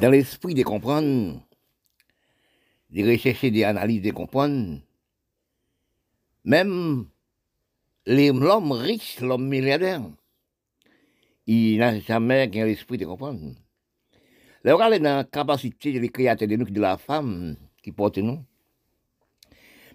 [0.00, 1.42] dans l'esprit de comprendre,
[2.90, 4.80] de rechercher des analyses, de comprendre,
[6.44, 7.06] même
[8.06, 10.02] l'homme riche, l'homme milliardaire,
[11.46, 13.54] il n'a jamais l'esprit de comprendre.
[14.62, 18.42] Le est dans la capacité de créateur de nous, de la femme qui porte nous.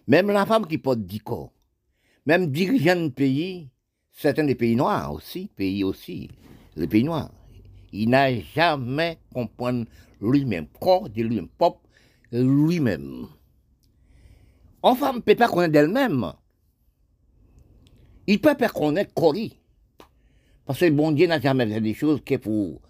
[0.07, 1.51] Même la femme qui porte 10 corps,
[2.27, 3.69] même dirigeant de pays,
[4.11, 6.29] certains des pays noirs aussi, pays aussi,
[6.75, 7.31] les pays noirs,
[7.95, 9.85] il n'a jamais compris
[10.21, 11.79] lui-même, corps de lui-même, pop,
[12.31, 13.27] lui-même.
[14.83, 16.33] Une femme ne peut pas connaître d'elle-même.
[18.27, 19.59] Il peut pas connaître Cory.
[20.65, 22.81] Parce que le bon Dieu n'a jamais fait des choses que pour,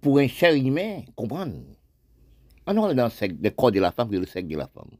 [0.00, 1.54] pour un cher humain comprendre.
[2.66, 4.90] On est dans le, corps de la femme et le sexe de la femme.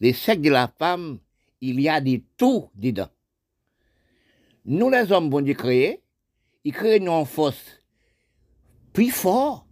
[0.00, 1.18] Le sexe de la femme,
[1.60, 3.08] il y a des tout dedans.
[4.64, 6.01] Nous, les hommes, bon Dieu créés,
[6.64, 7.80] ils créent une force
[8.92, 9.66] plus forte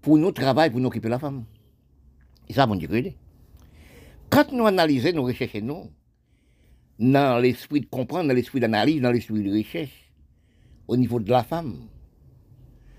[0.00, 1.44] pour nous travailler, pour nous occuper la femme.
[2.48, 2.88] Et ça, bon Dieu.
[4.30, 5.90] Quand nous analysons, nous recherchons, nous,
[6.98, 10.12] dans l'esprit de comprendre, dans l'esprit d'analyse, dans l'esprit de recherche,
[10.88, 11.88] au niveau de la femme.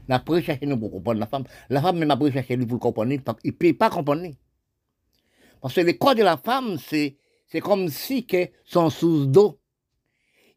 [0.08, 1.44] Nous avons recherché nous pour comprendre la femme.
[1.70, 4.28] La femme même a recherché lui pour comprendre, il ne peut pas comprendre.
[5.62, 9.60] Parce que le corps de la femme, c'est, c'est comme si que son sous d'eau.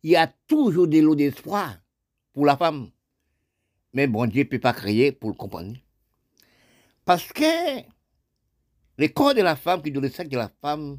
[0.03, 1.77] Il y a toujours de l'eau d'espoir
[2.35, 2.91] pour la femme.
[3.95, 5.75] Mais bon Dieu ne peut pas créer pour le comprendre.
[7.07, 7.83] Parce que
[8.99, 10.99] le corps de la femme, qui donne le sexe de la femme,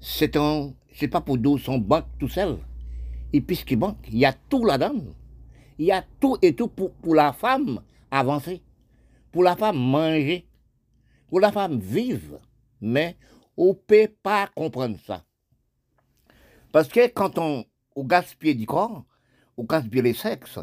[0.00, 2.58] c'est un c'est pas pour deux son banque tout seul.
[3.32, 5.14] Et puisqu'il banque, il y a tout là-dedans.
[5.78, 8.60] Il y a tout et tout pour, pour la femme avancer,
[9.30, 10.46] pour la femme manger,
[11.28, 12.40] pour la femme vivre.
[12.80, 13.16] Mais
[13.56, 15.24] on ne peut pas comprendre ça.
[16.72, 19.04] Parce que quand on, on gaspille du corps,
[19.60, 20.58] on gaspille les sexes.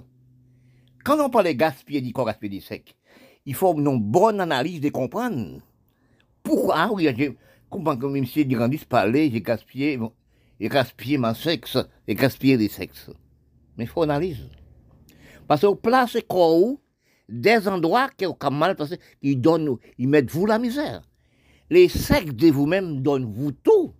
[1.03, 2.93] Quand on parle de gaspiller du corps, gaspiller du sexe,
[3.45, 5.61] il faut une bonne analyse de comprendre.
[6.41, 7.07] Pourquoi, oui,
[7.69, 8.25] comme M.
[8.45, 9.99] Durandis parlait, j'ai gaspillé,
[10.59, 11.77] j'ai gaspillé mon sexe,
[12.07, 13.11] j'ai gaspillé des sexes.
[13.77, 14.49] Mais il faut analyser.
[15.47, 16.77] Parce qu'on place corps
[17.29, 21.03] des endroits qui ont mal passé, donnent, ils mettent vous la misère.
[21.69, 23.93] Les sexes de vous-même donnent vous tout.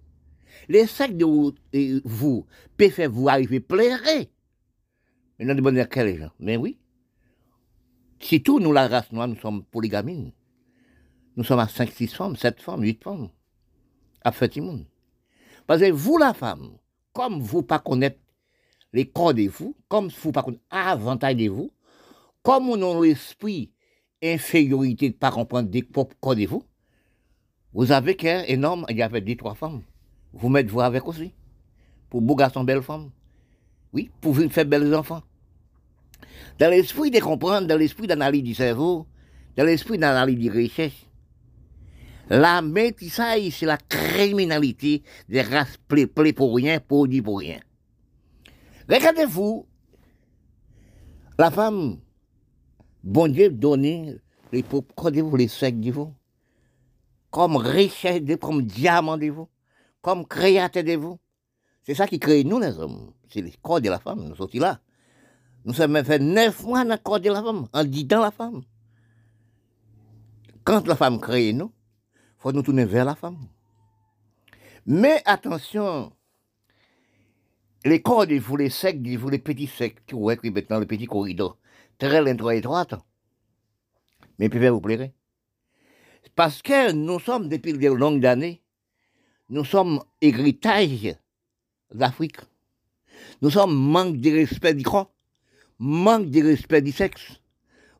[0.70, 2.46] Les sexes de vous,
[2.78, 4.32] peuvent faire vous arriver pleurer.
[5.40, 6.32] Mais non, de bonne quel gens.
[6.40, 6.78] Mais oui.
[8.20, 10.32] Si tout nous, la race noire, nous sommes polygamines.
[11.36, 13.30] Nous sommes à 5, 6 femmes, 7 femmes, 8 femmes
[14.24, 14.86] à monde.
[15.66, 16.78] Parce que vous, la femme,
[17.14, 17.84] comme vous pas
[18.94, 21.72] les corps de vous, comme vous pas connaître l'avantage de vous,
[22.42, 23.72] comme on a l'esprit
[24.24, 26.64] infériorité de ne pas comprendre des propres corps de vous,
[27.74, 29.82] vous avez qu'un énorme, il y avait deux, trois femmes.
[30.34, 31.34] Vous mettez vous avec aussi.
[32.10, 33.12] Pour beaux garçons, belles femmes.
[33.94, 35.22] Oui, pour faire belles enfants.
[36.60, 39.08] Dans l'esprit de comprendre, dans l'esprit d'analyse du cerveau,
[39.56, 41.06] dans l'esprit d'analyse de recherche,
[42.30, 47.60] la métissage, c'est la criminalité des races plé, pour rien, produits pour rien.
[48.90, 49.68] Regardez-vous,
[51.38, 52.00] la femme,
[53.04, 54.18] bon Dieu donné
[54.52, 56.14] les vous les secs de vous,
[57.30, 59.48] comme richesse de comme diamant de vous,
[60.02, 61.20] comme créateur de vous.
[61.84, 63.14] C'est ça qui crée nous les hommes.
[63.30, 64.80] C'est le corps de la femme, nous sommes là.
[65.68, 68.62] Nous sommes fait neuf mois dans le de la femme, en disant la femme.
[70.64, 71.74] Quand la femme crée nous,
[72.38, 73.50] faut nous tourner vers la femme.
[74.86, 76.14] Mais attention,
[77.84, 81.06] les corps vous, les secs, vous, les petits secs, qui vous qui dans le petit
[81.06, 81.58] corridor,
[81.98, 82.96] très lent, étroite,
[84.40, 85.10] mais peut vous plaire.
[86.34, 88.64] Parce que nous sommes, depuis de longues années,
[89.50, 91.18] nous sommes héritage
[91.94, 92.40] d'Afrique.
[93.42, 95.12] Nous sommes manque de respect du corps,
[95.80, 97.40] manque de respect du sexe,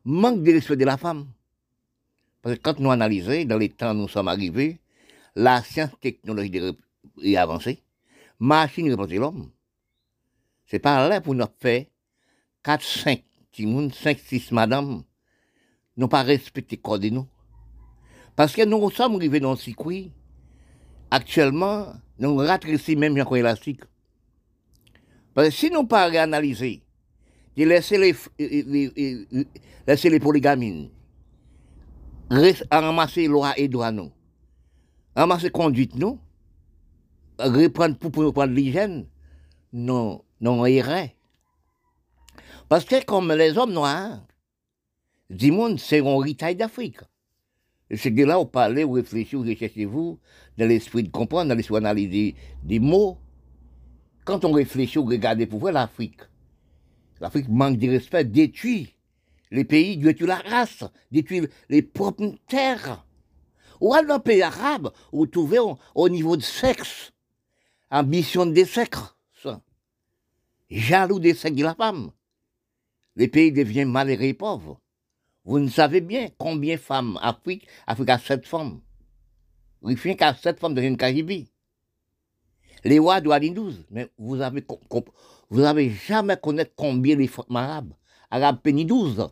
[0.04, 1.26] manque de respect de la femme.
[2.42, 4.80] Parce que quand nous analysons, dans les temps où nous sommes arrivés,
[5.34, 6.62] la science technologique
[7.22, 7.82] est avancée,
[8.38, 9.50] machine représente l'homme.
[10.66, 11.86] C'est pas là pour nous faire
[12.62, 13.24] 4, 5
[13.92, 15.02] 5, 6 madame,
[15.96, 17.26] nous pas respecter le corps de nous.
[18.36, 20.12] Parce que nous sommes arrivés dans le circuit,
[21.10, 23.80] actuellement, nous rattressons même un élastique.
[25.34, 26.82] Parce que si nous pas réanalyser,
[27.64, 28.14] de laisser les,
[29.86, 30.90] laisser les polygamines,
[32.70, 33.92] ramasser loi et droit
[35.16, 36.18] ramasser conduite nous,
[37.38, 39.06] reprendre pour, prendre l'hygiène,
[39.72, 40.64] non, non.
[42.68, 44.20] Parce que comme les hommes noirs,
[45.30, 47.00] du monde, c'est un héritage d'Afrique.
[47.94, 50.18] C'est de là où parlez, vous réfléchissez, vous recherchez-vous,
[50.58, 53.18] dans l'esprit de comprendre, dans l'esprit d'analyser des mots.
[54.24, 56.20] Quand on réfléchit, vous regardez pour voir l'Afrique.
[57.20, 58.94] L'Afrique manque de respect, détruit
[59.50, 63.04] les pays détruisent la race, détruisent les propres terres.
[63.80, 65.58] Ou dans le pays arabe, vous trouvez
[65.94, 67.12] au, niveau de sexe,
[67.90, 69.14] ambition des sexes,
[70.68, 72.10] jaloux des sexes de la femme.
[73.16, 74.80] Les pays deviennent malheureux et pauvres.
[75.44, 78.80] Vous ne savez bien combien de femmes Afrique, Afrique a sept femmes.
[79.82, 81.50] Rien qu'à sept femmes dans une Caribie.
[82.84, 84.64] Les rois doivent dire 12, mais vous avez,
[85.50, 87.92] vous avez jamais connaître combien les femmes arabes.
[88.30, 89.30] Arabes pénis 12.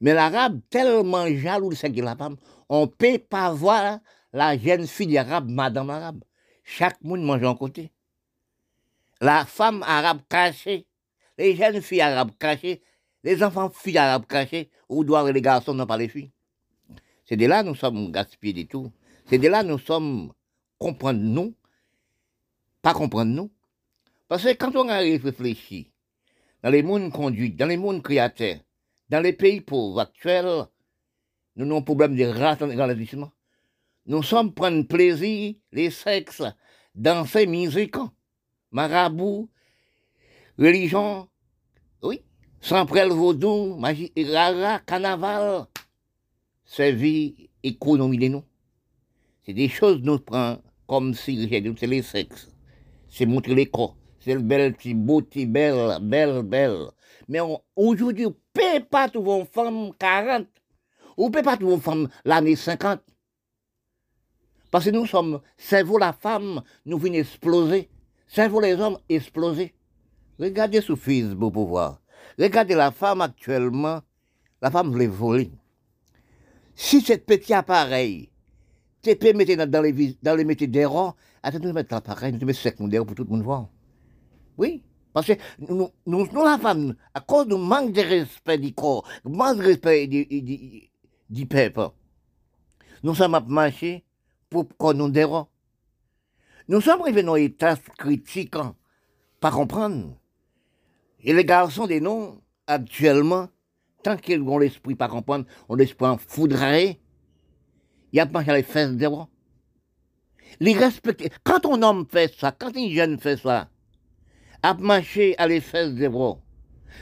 [0.00, 2.36] Mais l'arabe, tellement jaloux de de la femme,
[2.68, 4.00] on ne peut pas voir
[4.32, 6.24] la jeune fille arabe, madame arabe.
[6.64, 7.92] Chaque monde mange en côté.
[9.20, 10.86] La femme arabe cachée,
[11.38, 12.82] les jeunes filles arabes cachées,
[13.22, 16.32] les enfants filles arabes cachées, ou doivent les garçons, non pas les filles.
[17.24, 18.92] C'est de là que nous sommes gaspillés du tout.
[19.26, 20.32] C'est de là que nous sommes
[20.78, 21.54] comprendre nous,
[22.82, 23.50] pas comprendre nous.
[24.34, 25.84] Parce que quand on arrive réfléchir,
[26.60, 28.56] dans les mondes conduits, dans les mondes créateurs,
[29.08, 30.66] dans les pays pauvres actuels,
[31.54, 33.30] nous avons un problème de race dans l'établissement.
[34.06, 36.42] Nous sommes prendre plaisir, les sexes,
[36.96, 37.94] danser, musique,
[38.72, 39.48] marabout,
[40.58, 41.28] religion,
[42.02, 42.20] oui,
[42.60, 45.66] sans prêle vaudou, magie, rara, carnaval,
[46.76, 48.44] vie, économie de nous.
[49.46, 52.50] C'est des choses que nous prenons comme si c'est les sexes.
[53.08, 53.96] C'est montrer les corps.
[54.24, 56.86] C'est belle, petit beau, petit belle, belle, belle.
[57.28, 57.40] Mais
[57.76, 60.46] aujourd'hui, on ne peut pas trouver une femme 40.
[61.18, 63.00] On ne peut pas trouver une femme l'année 50.
[64.70, 67.90] Parce que nous sommes, cerveau la femme, nous venons exploser.
[68.26, 69.74] Cerveau les hommes, exploser.
[70.38, 72.00] Regardez sur Facebook pour voir.
[72.38, 74.00] Regardez la femme actuellement.
[74.62, 75.52] La femme voulait voler.
[76.74, 78.30] Si cet petit appareil
[79.02, 83.14] tu peux dans les, dans métiers d'erreur, attends, nous mettre l'appareil, nous mettons secondaire pour
[83.14, 83.68] tout le monde voir.
[84.56, 89.08] Oui, parce que nous, nous, la femme, à cause du manque de respect du corps,
[89.24, 91.90] manque de respect du, peuple,
[93.02, 94.04] nous sommes à marcher
[94.50, 95.46] pour qu'on nous dérange.
[96.66, 98.56] Nous sommes arrivés dans un état critique,
[99.40, 100.16] pas comprendre.
[101.20, 103.48] Et les garçons des noms, actuellement,
[104.02, 107.00] tant qu'ils ont l'esprit pas comprendre, ont l'esprit en foudré,
[108.12, 109.08] il y a pas les fesses de
[110.60, 111.30] Les respecter.
[111.42, 113.68] Quand un homme fait ça, quand une jeune fait ça,
[114.72, 116.08] marcher à les fesses de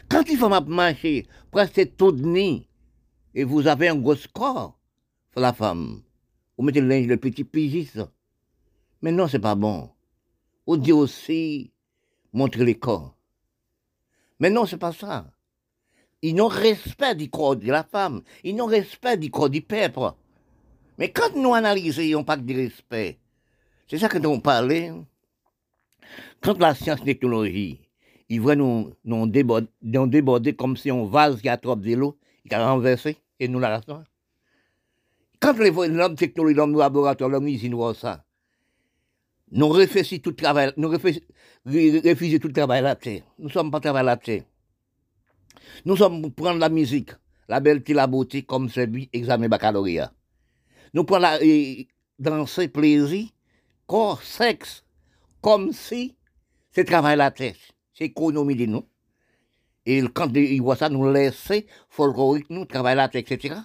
[0.09, 2.67] quand il faut marcher presque tout nuit,
[3.35, 4.79] et vous avez un gros corps,
[5.37, 6.03] la femme,
[6.57, 8.01] vous mettez le linge, le petit pigiste.
[9.01, 9.91] Mais non, c'est pas bon.
[10.67, 11.73] On dit aussi
[12.33, 13.17] montrer les corps.
[14.39, 15.31] Mais non, c'est pas ça.
[16.21, 18.23] Ils n'ont respect du corps de la femme.
[18.45, 20.13] Ils n'ont respect du corps du peuple.
[20.99, 23.19] Mais quand nous analysons pas de respect,
[23.89, 25.07] c'est ça que nous parlons.
[26.41, 27.81] Quand la science et technologie,
[28.29, 32.19] ils voient nous, nous, déborder, comme si on vase qui a trop de l'eau,
[32.49, 34.05] qui a renversé, et nous la restons.
[35.41, 38.25] Quand l'homme technologie, l'homme laboratoire, l'homme usine voit ça,
[39.51, 43.23] nous refusons tout travail, nous refusons tout travail là-dessus.
[43.39, 44.43] Nous sommes pas travail là-dessus.
[45.85, 47.11] Nous sommes pour prendre la musique,
[47.49, 50.13] la belleté, la beauté, comme celui examen baccalauréat.
[50.95, 51.39] Nous prenons la,
[52.19, 53.29] danser, plaisir,
[53.87, 54.85] corps, sexe,
[55.43, 56.17] comme si
[56.71, 57.59] c'est travail la tête,
[57.93, 58.87] c'est économie de nous.
[59.85, 63.57] Et quand ils voient ça, nous laisser folklorique, nous, travailler la tête, etc.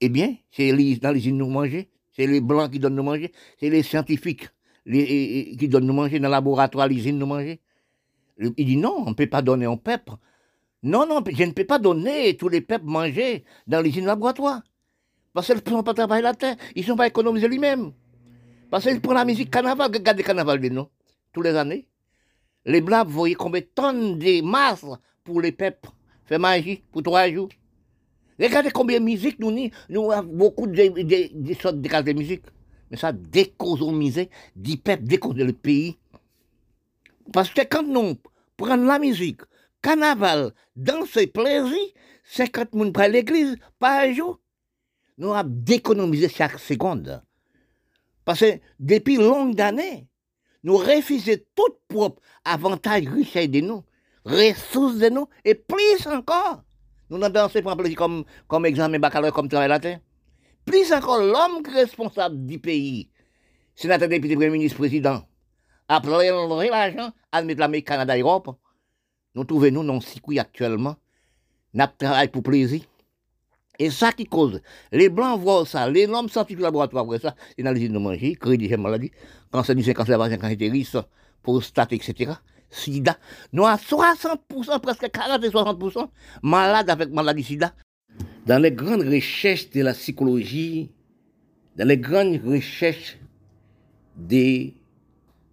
[0.00, 3.32] Eh bien, c'est dans les îles nous manger, c'est les blancs qui donnent nous manger,
[3.58, 4.48] c'est les scientifiques
[4.84, 7.60] qui donnent nous manger, dans le laboratoire, îles nous manger.
[8.38, 10.12] Il dit non, on ne peut pas donner au peuple.
[10.82, 14.62] Non, non, je ne peux pas donner tous les peuples manger dans les îles laboratoires.
[15.32, 17.92] Parce qu'ils ne font pas travailler la terre, ils ne sont pas économisés lui-même.
[18.70, 20.86] Parce qu'ils prennent la musique carnaval, regardez carnaval de nous,
[21.32, 21.88] tous les années.
[22.64, 24.84] Les Blancs, voyez combien de tonnes de masse
[25.24, 25.88] pour les peuples,
[26.26, 27.48] fait magie pour trois jours.
[28.38, 32.44] Regardez combien de musique nous avons, nous avons beaucoup de, sortes de, musique.
[32.90, 35.98] Mais ça décosomisé, dit peuple, décoser le pays.
[37.32, 38.16] Parce que quand nous
[38.56, 39.40] prenons la musique,
[39.82, 41.78] carnaval, danser, plaisir,
[42.24, 44.38] 50 personnes prennent l'église par jour
[45.20, 47.22] nous avons d'économiser chaque seconde.
[48.24, 50.06] Parce que depuis longues années,
[50.62, 53.82] nous refusons tout propre avantage, richesse de nous,
[54.24, 56.62] ressources de nous, et plus encore,
[57.08, 60.00] nous avons dansé pour comme, comme examen baccalauréat, comme travail la terre.
[60.64, 63.10] Plus encore, l'homme responsable du pays,
[63.74, 65.22] sénateur, député, premier ministre, président,
[65.88, 66.30] après
[66.68, 68.56] l'argent, admettre l'Amérique, Canada, Europe,
[69.34, 70.96] nous trouvons nous dans le circuit actuellement,
[71.72, 72.82] nous travaillons pour plaisir,
[73.80, 74.60] et ça qui cause.
[74.92, 78.68] Les blancs voient ça, les normes scientifiques laboratoire voient ça, ils analysent nos manger, crédit
[78.76, 79.10] maladie,
[79.50, 80.98] cancer du sein, cancer cancer risque,
[81.42, 82.32] prostate, etc.
[82.68, 83.16] sida.
[83.52, 86.08] Nous à 60%, presque 40 et 60%
[86.42, 87.72] malades avec maladie sida.
[88.46, 90.90] Dans les grandes recherches de la psychologie,
[91.76, 93.18] dans les grandes recherches
[94.14, 94.74] des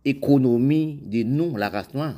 [0.04, 2.16] économies de nous, la race noire,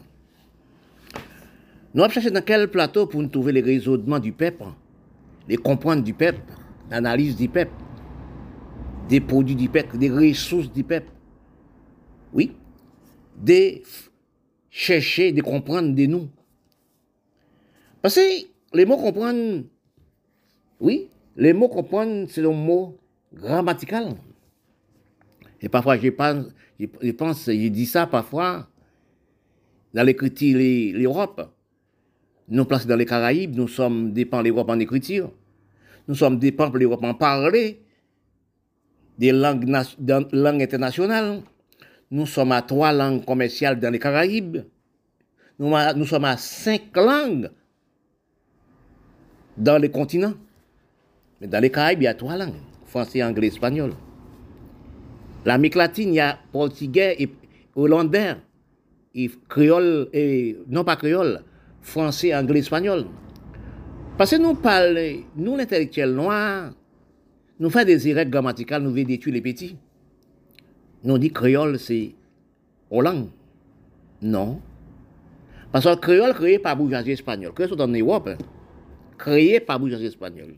[1.94, 4.64] nous avons cherché dans quel plateau pour nous trouver les raisonnements du peuple,
[5.50, 6.42] les comprendre du peuple,
[6.92, 7.74] l'analyse du peuple,
[9.10, 11.12] des produits du peuple, des ressources du peuple.
[12.32, 12.56] Oui,
[13.36, 13.82] de
[14.70, 16.30] chercher, de comprendre de nous.
[18.02, 18.22] Parce que
[18.74, 19.64] les mots comprendre,
[20.80, 23.00] oui, les mots comprendre, c'est un mot
[23.34, 24.16] grammatical.
[25.62, 26.46] Et parfois, je pense,
[26.80, 28.70] je pense, je dis ça parfois,
[29.96, 30.60] dans l'écriture,
[30.94, 31.52] l'Europe.
[32.52, 35.32] Nous placés dans les Caraïbes, nous sommes dépendants de l'Europe en écriture.
[36.10, 37.84] Nous sommes dépendants de l'Europe en parler,
[39.20, 39.70] des langues,
[40.32, 41.44] langues internationales.
[42.10, 44.58] Nous sommes à trois langues commerciales dans les Caraïbes.
[45.60, 47.52] Nous, nous sommes à cinq langues
[49.56, 50.34] dans les continents.
[51.40, 53.94] Mais dans les Caraïbes, il y a trois langues français, anglais, espagnol.
[55.46, 57.30] L'Amérique latine, il y a portugais et
[57.76, 58.36] hollandais,
[59.14, 61.44] et créole, et non pas créole,
[61.84, 63.06] français, anglais, espagnol.
[64.20, 66.74] Parce que nous parlons, nous l'intellectuel noir,
[67.58, 69.78] nous faisons des erreurs grammaticales, nous voulons détruire les petits.
[71.06, 72.16] Nous dit créole, c'est
[72.92, 73.30] Hollande.
[74.22, 74.60] Non.
[75.72, 77.54] Parce que créole créé par bourgeoisie espagnole.
[77.54, 78.28] Créole sont en Europe.
[78.28, 78.38] Hein.
[79.18, 80.56] Créé par bourgeoisie espagnole.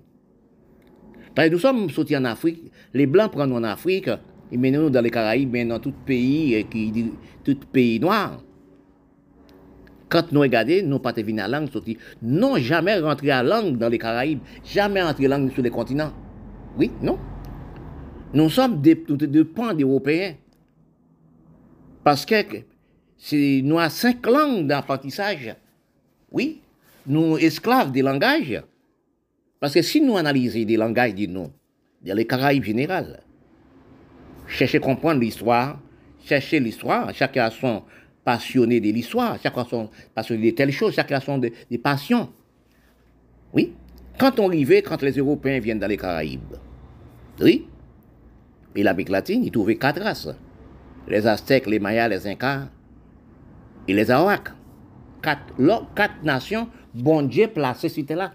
[1.35, 2.71] Parce que nous sommes sortis en Afrique.
[2.95, 4.09] Les Blancs prennent en Afrique.
[4.51, 7.11] Ils mènent dans les Caraïbes, mais dans tout pays, qui,
[7.43, 8.41] tout pays noir.
[10.11, 11.97] Quand nous regardons, nous pas venus à la langue sorti.
[12.21, 14.41] Non, jamais rentré à la langue dans les Caraïbes.
[14.65, 16.11] Jamais rentré à la langue sur les continents.
[16.77, 17.17] Oui, non.
[18.33, 20.33] Nous sommes des, des pans d'Européens.
[22.03, 22.35] Parce que
[23.61, 25.55] nous avons cinq langues d'apprentissage.
[26.29, 26.59] Oui,
[27.07, 28.61] nous esclaves des langages.
[29.61, 31.49] Parce que si nous analysons des langages dans
[32.03, 33.23] les Caraïbes générales,
[34.45, 35.79] chercher à comprendre l'histoire,
[36.25, 37.83] chercher l'histoire, chacun a son
[38.23, 42.29] passionné de l'histoire, chacun son passionné de telles choses, chacun son des passions.
[43.53, 43.73] Oui,
[44.17, 46.57] quand on arrivait, quand les Européens viennent dans les Caraïbes,
[47.39, 47.67] oui,
[48.75, 50.29] et l'Amérique latine, ils trouvaient quatre races.
[51.07, 52.67] Les Aztèques, les Mayas, les Incas
[53.87, 54.49] et les Arawaks.
[55.21, 55.53] Quatre,
[55.95, 58.31] quatre nations, bon Dieu placées sur là.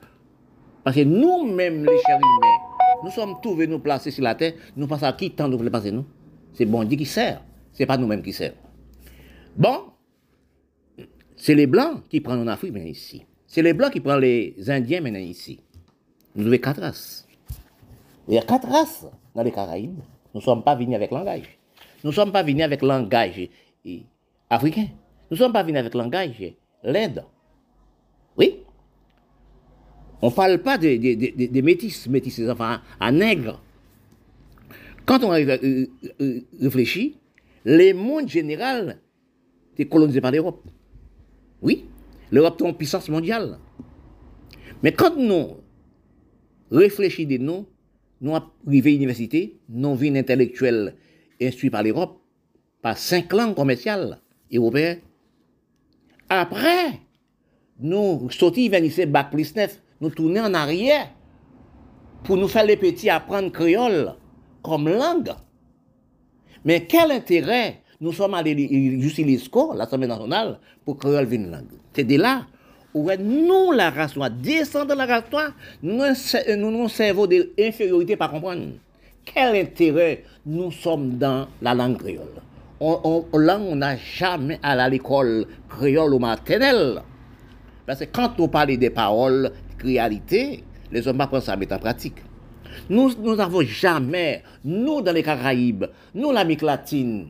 [0.85, 4.87] Parce que nous-mêmes, les chers humains, nous sommes tous venus placer sur la terre, nous
[4.87, 6.05] pensons à qui tant nous voulons passer nous?
[6.53, 8.53] C'est bon Dieu qui sert, c'est pas nous-mêmes qui sert.
[9.57, 9.85] Bon,
[11.35, 13.25] c'est les Blancs qui prennent en Afrique maintenant ici.
[13.47, 15.61] C'est les Blancs qui prennent les Indiens maintenant ici.
[16.35, 17.27] Nous avons quatre races.
[18.29, 20.01] Il y a quatre races dans les Caraïbes.
[20.35, 21.59] Nous ne sommes pas venus avec langage.
[22.05, 23.49] Nous ne sommes pas venus avec langage
[24.51, 24.89] africain.
[25.31, 27.25] Nous ne sommes pas venus avec langage l'Inde.
[28.37, 28.59] Oui?
[30.21, 33.63] On ne parle pas des de, métis, métis, des enfants à nègres.
[35.07, 35.87] Quand on euh,
[36.21, 37.17] euh, réfléchit,
[37.65, 39.01] les mondes général
[39.77, 40.65] étaient colonisés par l'Europe.
[41.63, 41.85] Oui,
[42.31, 43.59] l'Europe est en puissance mondiale.
[44.83, 45.57] Mais quand nous
[46.71, 47.67] réfléchissons de nous,
[48.21, 50.95] nous avons arrivé à l'université, nous avons une intellectuelle
[51.41, 52.21] instruite par l'Europe,
[52.83, 54.21] par cinq langues commerciales
[54.53, 55.01] européennes.
[56.29, 57.01] Après,
[57.79, 61.11] nous sortis vers Bac plus 9, nous tournons en arrière
[62.25, 64.15] pour nous faire les petits apprendre créole
[64.63, 65.33] comme langue.
[66.65, 71.65] Mais quel intérêt nous sommes allés jusqu'à l'Assemblée nationale, pour créole une langue.
[71.93, 72.43] C'est de là
[72.95, 78.17] où nous, la race noire, descendons de la race noire, nous avons un cerveau d'infériorité
[78.17, 78.69] pas comprendre.
[79.25, 82.43] Quel intérêt nous sommes dans la langue créole?
[82.79, 87.03] On, on, n'a jamais à l'école créole ou maternelle.
[87.87, 90.63] Parce que quand on parle des paroles, de réalité,
[90.93, 92.17] les hommes apprennent ça à mettre en pratique.
[92.89, 97.29] Nous n'avons jamais, nous dans les Caraïbes, nous l'Amérique latine,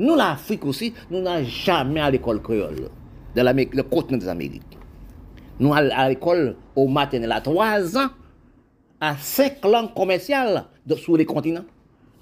[0.00, 2.88] nous l'Afrique aussi, nous n'avons jamais à l'école créole,
[3.36, 4.78] dans le continent des Amériques.
[5.58, 8.08] Nous, à l'école, au maternel, à trois ans,
[8.98, 10.64] à cinq langues commerciales
[10.96, 11.66] sur les continents.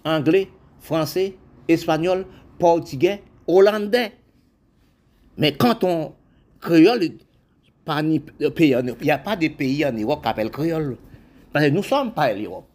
[0.04, 0.49] Anglais,
[0.80, 1.37] français,
[1.68, 2.26] espagnol,
[2.58, 4.12] portugais, hollandais.
[5.37, 6.14] Mais quand on
[6.61, 7.18] créole, il
[7.87, 10.97] n'y a pas de pays en Europe qui appelle créole.
[11.52, 12.66] Parce que nous ne sommes pas l'Europe.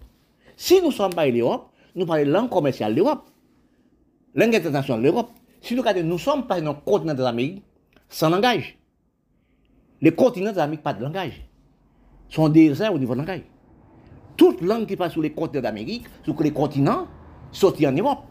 [0.55, 3.25] Si nous ne sommes pas l'Europe, nous parlons langue commerciale de l'Europe.
[4.35, 5.31] Langue internationale de l'Europe.
[5.61, 7.63] Si nous regardons, nous sommes pas dans le continent des Amériques
[8.09, 8.77] sans langage.
[10.01, 11.47] Les continents d'Amérique pas de langage.
[12.29, 13.41] Sont déserts au niveau de langage.
[14.35, 17.07] Toute langue qui passe sur les continents d'Amérique, sur les continents,
[17.51, 18.23] sortent en Europe.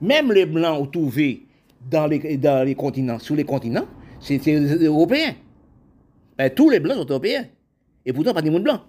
[0.00, 1.46] Même les blancs ont trouvé
[1.90, 3.86] dans les, dans les continents, sur les continents,
[4.20, 5.34] c'est les Européens.
[6.36, 7.46] Ben, tous les Blancs sont Européens.
[8.04, 8.80] Et pourtant, pas des monde blanc.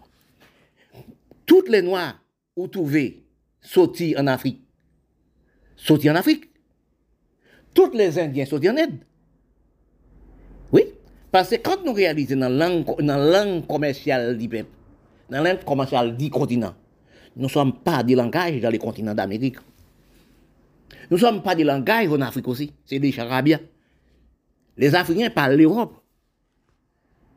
[1.46, 2.20] Toutes les Noirs
[2.55, 3.24] ou trouvez
[3.62, 4.62] sortis en Afrique,
[5.81, 6.50] sortis en Afrique.
[7.73, 9.00] Toutes les Indiens sortis en Inde.
[10.71, 10.83] Oui,
[11.31, 14.69] parce que quand nous réalisons dans la langue, dans la langue commerciale du peuple,
[15.29, 16.73] dans la langue commerciale du continent,
[17.35, 19.57] nous ne sommes pas des langages dans les continents d'Amérique.
[21.09, 23.59] Nous ne sommes pas des langages en Afrique aussi, c'est des charabiens.
[24.77, 25.95] Les Africains parlent l'Europe.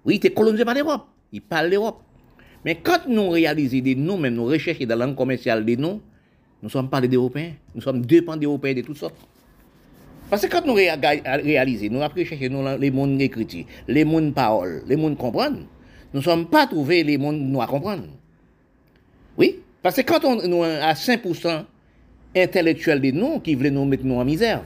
[0.05, 1.07] Oui, ils étaient colonisés par l'Europe.
[1.33, 2.03] Ils parlent l'Europe.
[2.65, 6.01] Mais quand nous réalisons des noms, même nous recherchons dans la langue commerciale des noms,
[6.65, 7.53] nous sommes pas des Européens.
[7.75, 9.15] Nous sommes dépendants d'Européens de toutes sortes.
[10.31, 14.97] Parce que quand nous réalisons, nous avons recherché les mondes écrits, les mondes paroles, les
[14.97, 15.59] mondes comprendre,
[16.15, 18.05] nous ne sommes pas trouvés les mondes noirs comprendre.
[19.37, 21.65] Oui, parce que quand on, nous à 5%
[22.35, 24.65] intellectuels de nous qui veulent nous mettre en misère,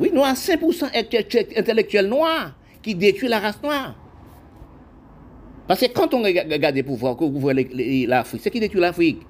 [0.00, 0.88] oui, nous avons 5%
[1.54, 3.94] intellectuels noirs qui détruisent la race noire.
[5.68, 9.20] Parce que quand on regarde les pouvoirs, l'Afrique, c'est qui détruit l'Afrique?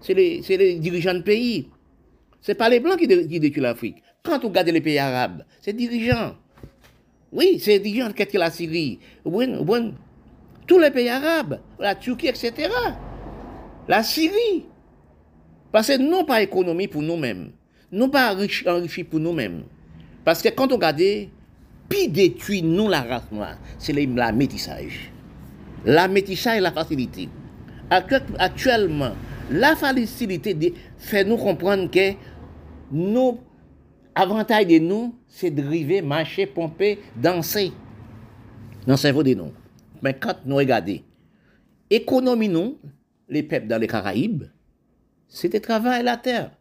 [0.00, 1.68] C'est les, dirigeants de pays.
[2.40, 4.02] Ce n'est pas les Blancs qui, détruisent l'Afrique.
[4.22, 6.34] Quand on regarde les pays arabes, c'est dirigeants.
[7.32, 8.98] Oui, c'est les dirigeants qui la Syrie.
[10.66, 12.68] Tous les pays arabes, la Turquie, etc.
[13.88, 14.66] La Syrie.
[15.72, 17.50] Parce que non pas économie pour nous-mêmes.
[17.92, 19.64] Non pas enrichi pour nous-mêmes.
[20.24, 21.02] Parce que quand on regarde,
[21.88, 25.10] puis détruit nous la race noire, c'est la métissage.
[25.84, 27.28] La métissage et la facilité.
[27.90, 29.12] Actuellement,
[29.50, 32.12] la facilité fait nous comprendre que
[32.92, 33.38] nos
[34.14, 37.72] avantages de nous, c'est de driver, marcher, pomper, danser
[38.86, 39.52] dans le cerveau de nous.
[40.02, 41.00] Mais quand nous regardons,
[41.90, 42.78] économie nous,
[43.28, 44.44] les peuples dans les Caraïbes,
[45.28, 46.52] c'était travail la terre.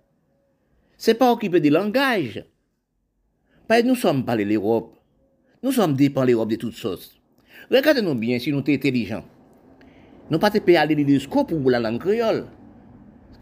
[0.97, 2.43] C'est pas occuper des langages.
[3.67, 4.95] Pas nous sommes pas l'Europe.
[5.63, 7.15] Nous sommes dépendants de l'Europe de toutes sortes.
[7.71, 9.25] Regardez-nous bien si nous sommes intelligents.
[10.29, 12.45] Nous pas pas aller l'UNESCO pour la langue créole?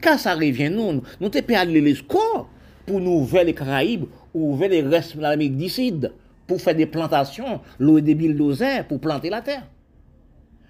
[0.01, 2.47] Quand ça revient, nous, nous pas aller l'UNESCO
[2.85, 5.69] pour nous ouvrir les Caraïbes ou ouvrir les restes de l'Amérique du
[6.45, 9.67] pour faire des plantations, louer des bulldozers pour planter la terre.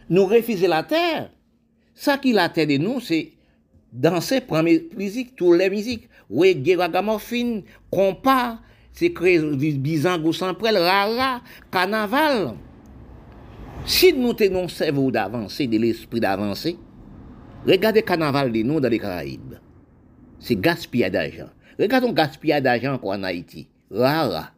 [0.10, 1.30] Nous refuser la terre.
[1.94, 3.32] Ça qui la terre de nous, c'est
[3.94, 6.10] danser, prendre musique, toutes les musiques.
[6.30, 7.62] Oui, ragamuffin,
[7.92, 8.60] compas,
[8.92, 12.56] c'est créé bizango sans rara, carnaval.
[13.86, 16.78] Si nous tenons cerveau d'avancer, de l'esprit d'avancer,
[17.68, 19.56] regardez le carnaval de nous dans les Caraïbes.
[20.40, 21.50] C'est gaspillage d'argent.
[21.80, 23.68] Regardons gaspillage d'argent en Haïti.
[23.92, 24.52] Rara.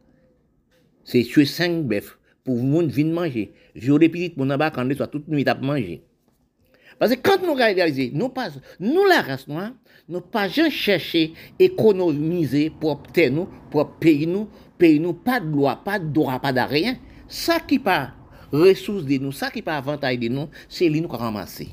[1.03, 3.53] C'est tuer cinq bœufs pour le monde venir manger.
[3.75, 6.03] Je les petites mon abat quand soit toute nuit à manger.
[6.99, 9.71] Parce que quand nous réalisons, nous pas, nous la race noire,
[10.09, 15.81] nous pas jamais chercher économiser pour nous, pour payer nous, payer nous, pas de loi,
[15.83, 16.97] pas de droit, pas de rien.
[17.27, 18.11] Ça qui pas
[18.51, 21.69] ressources de nous, ça qui pas avantage de nous, c'est lui nous ramasser.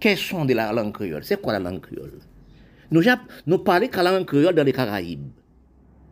[0.00, 1.22] Quels sont de la langue créole?
[1.22, 2.18] C'est quoi la langue créole?
[2.90, 3.02] Nous,
[3.46, 5.28] nous parlons de la langue créole dans les Caraïbes?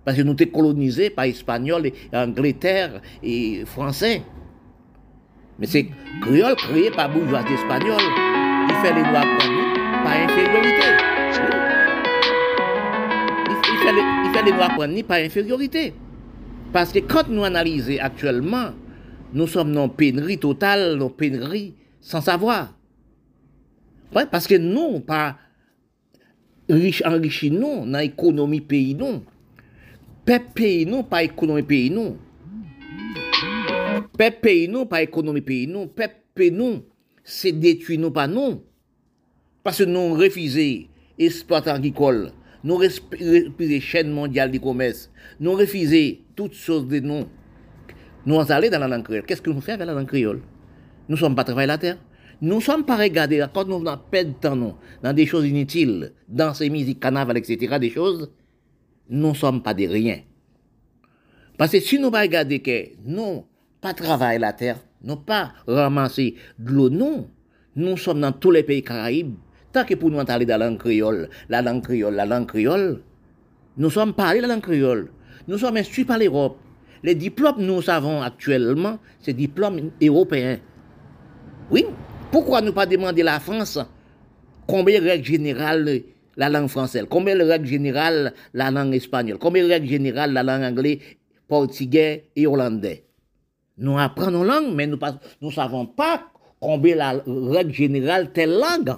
[0.04, 4.22] Parce que nous sommes colonisés par Espagnols, Angleterre et Français.
[5.58, 5.88] Mais c'est
[6.20, 8.02] créole créé par bourgeoisie espagnole.
[8.68, 9.74] Il fait les lois pour nous
[10.04, 10.86] par infériorité.
[13.48, 15.94] Il fait, les, il fait les lois pour nous par infériorité.
[16.72, 18.72] Parce que quand nous analysons actuellement,
[19.32, 22.74] nous sommes dans pénurie totale, dans pénurie sans savoir.
[24.14, 25.36] Ouais, parce que nous, pas
[26.68, 29.22] riche enrichi nous, dans l'économie pays nous.
[30.24, 32.16] Peuple pays nous, pas économie pays nous.
[34.16, 35.86] Peuple pays nous, pas économie pays nous.
[35.86, 36.82] Peuple pays nous,
[37.24, 38.62] c'est détruit nous, pas nous.
[39.62, 40.86] Parce que nous refusons
[41.18, 42.32] exploitant agricole,
[42.64, 47.24] nous refusons chaîne mondiale du commerce, nous refusons toutes choses de nous.
[48.24, 49.24] Nous allons dans la langue créole.
[49.24, 50.40] Qu'est-ce que nous faisons avec la langue créole?
[51.08, 51.98] Nous ne sommes pas travailler la terre.
[52.40, 56.54] Nous ne sommes pas regardés quand nous venons perdre temps dans des choses inutiles, dans
[56.54, 58.30] ces musiques, etc., des choses,
[59.08, 60.20] nous ne sommes pas des rien.
[61.56, 63.44] Parce que si nous ne regardons que nous,
[63.80, 67.28] pas travailler la terre, nous pas ramasser de l'eau, non.
[67.74, 69.34] Nous sommes dans tous les pays caraïbes.
[69.72, 73.02] Tant que pour nous aller dans la langue créole, la langue créole, la langue créole,
[73.76, 75.10] nous sommes parlés la langue créole.
[75.46, 76.58] Nous sommes instruits par l'Europe.
[77.02, 80.58] Les diplômes, nous avons actuellement, c'est diplômes européens.
[81.70, 81.84] Oui.
[82.30, 83.78] Pourquoi ne pas demander à la France
[84.66, 86.02] combien de règles générales
[86.36, 90.42] la langue française, combien de règles générales la langue espagnole, combien de règles générales la
[90.42, 90.98] langue anglaise,
[91.48, 93.04] portugais et hollandais?
[93.78, 94.98] Nous apprenons langue, mais nous
[95.40, 98.96] ne savons pas combien la règle générale telle langue.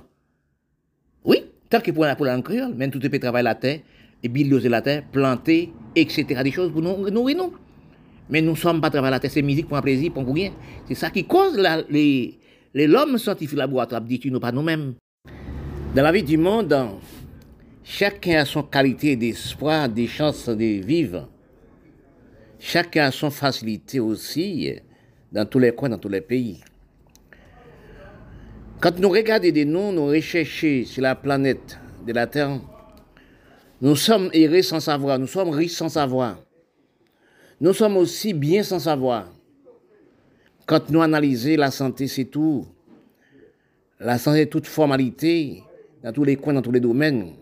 [1.25, 3.81] Oui, tant que pour la langue créole, même tout travailler la terre,
[4.23, 4.29] et
[4.69, 6.43] la terre, planter, etc.
[6.43, 7.53] Des choses pour nous nourrir nous.
[8.29, 10.53] Mais nous ne sommes pas travailler la terre, c'est musique pour un plaisir, pour rien.
[10.89, 12.40] C'est ça qui cause la, les,
[12.75, 14.95] l'homme scientifique laboratoire, dit nous pas nous-mêmes.
[15.95, 16.75] Dans la vie du monde,
[17.83, 21.29] chacun a son qualité d'espoir, des chances de vivre.
[22.59, 24.73] Chacun a son facilité aussi
[25.33, 26.61] dans tous les coins, dans tous les pays.
[28.81, 32.61] Quand nous regardons des noms, nous recherchons sur la planète de la Terre,
[33.83, 36.39] nous sommes errés sans savoir, nous sommes riches sans savoir.
[37.61, 39.29] Nous sommes aussi bien sans savoir.
[40.71, 42.65] Quand nous analysons la santé, c'est tout.
[43.99, 45.65] La santé toute formalité
[46.01, 47.33] dans tous les coins, dans tous les domaines.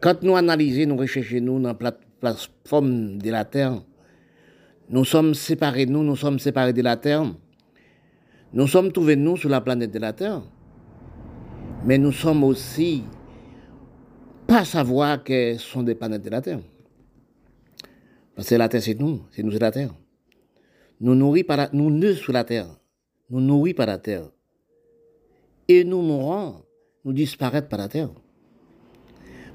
[0.00, 3.82] Quand nous analysons, nous recherchons nous dans la plateforme de la Terre,
[4.88, 7.30] nous sommes séparés, nous, nous sommes séparés de la Terre.
[8.54, 10.40] Nous sommes trouvés, nous, sur la planète de la Terre.
[11.84, 13.04] Mais nous sommes aussi
[14.46, 16.60] pas savoir que sont des planètes de la Terre.
[18.34, 19.90] Parce que la Terre, c'est nous, c'est nous, c'est la Terre.
[21.00, 21.68] Nous nourris par la,
[22.44, 22.66] Terre.
[23.30, 24.30] Nous nourris par la Terre.
[25.68, 26.62] Et nous mourons,
[27.04, 28.10] nous disparaître par la Terre.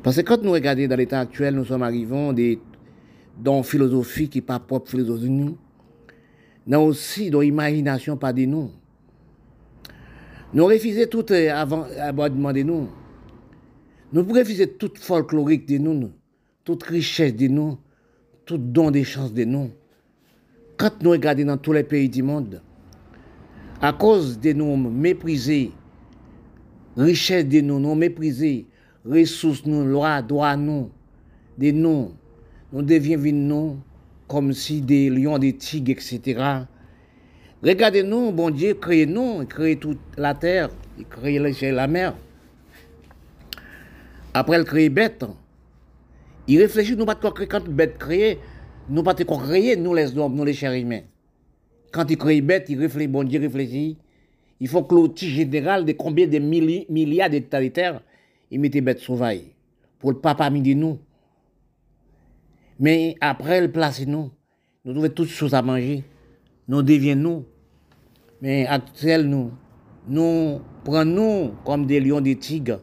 [0.02, 2.60] Parce que quand nous regardons dans l'état actuel, nous sommes arrivés des,
[3.38, 5.58] dans philosophie qui n'est pas propre philosophie nous.
[6.66, 8.72] Nous aussi dans l'imagination pas de nous.
[10.54, 12.88] Nous refusons tout euh, avant, de nous.
[14.14, 16.12] Nous refuser toute folklorique de nous,
[16.64, 17.80] toute richesse de nous,
[18.46, 19.72] tout don des chances de nous.
[20.84, 22.62] Quand nous regardons dans tous les pays du monde,
[23.82, 25.72] à cause de nous mépriser,
[26.98, 28.66] richesse de nous, nous mépriser,
[29.06, 30.92] ressources nous, loi, droit nous,
[31.58, 32.12] de nous,
[32.74, 33.78] nous devions nous
[34.28, 36.66] comme si des lions, des tigres, etc.
[37.64, 40.70] Regardez-nous, bon Dieu, créez-nous, il crée toute la terre,
[41.00, 41.40] il crée
[41.72, 42.14] la mer.
[44.34, 45.24] Après, il crée bête.
[46.46, 48.38] Il réfléchit, nous pas de quand bête créée,
[48.90, 51.02] nous pas de créer, nous les hommes, nous les chers humains.
[51.92, 53.98] Quand il crée bête, il réfléchit, bon Dieu réfléchit.
[54.60, 58.02] Il faut que l'outil général de combien de milliards d'hectares de terre,
[58.50, 59.42] il mette bête sauvage.
[60.00, 61.00] Pour le papa midi nous.
[62.80, 64.32] Mais après, il place nous.
[64.84, 66.04] Nous trouvons toutes choses à manger.
[66.68, 67.46] Nous devions nous.
[68.42, 69.52] Mais actuellement,
[70.08, 72.82] nous, nous prenons nous comme des lions, des tigres,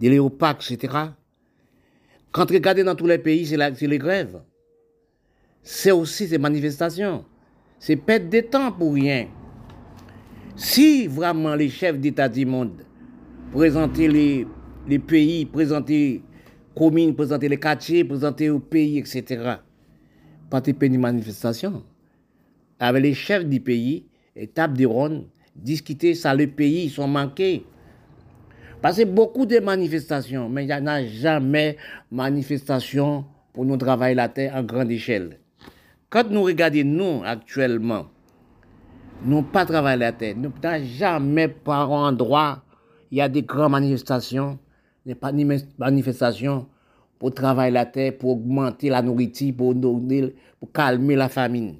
[0.00, 0.94] des léopards, etc.
[2.30, 4.40] Quand regardez dans tous les pays, c'est les grèves.
[5.62, 7.24] C'est aussi ces manifestations.
[7.78, 9.28] C'est perdre de temps pour rien.
[10.56, 12.84] Si vraiment les chefs d'État du monde
[13.52, 14.46] présentaient les,
[14.88, 16.22] les pays, présentaient les
[16.76, 19.56] communes, présentaient les quartiers, présentaient au pays, etc.,
[20.50, 21.82] pas de de manifestation.
[22.78, 27.64] Avec les chefs du pays, étape de ronde, discuter ça, le pays, ils sont manqués.
[28.82, 31.76] Parce que beaucoup de manifestations, mais il n'y en a jamais
[32.10, 35.38] manifestation pour nous travailler la terre en grande échelle.
[36.12, 38.04] Quand nous regardons, nous, actuellement,
[39.24, 42.62] nous pas travaillé la terre, nous n'avons jamais par endroit,
[43.10, 44.58] il y a des grandes manifestations,
[45.06, 45.16] des
[45.78, 46.66] manifestations
[47.18, 51.76] pour travailler la terre, pour augmenter la nourriture, pour, pour calmer la famine.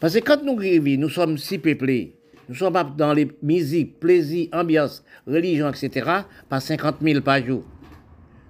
[0.00, 2.16] Parce que quand nous vivons, nous sommes si peuplés,
[2.48, 6.10] nous sommes dans les musiques, plaisirs, ambiance, religion, etc.,
[6.48, 7.62] par 50 000 par jour.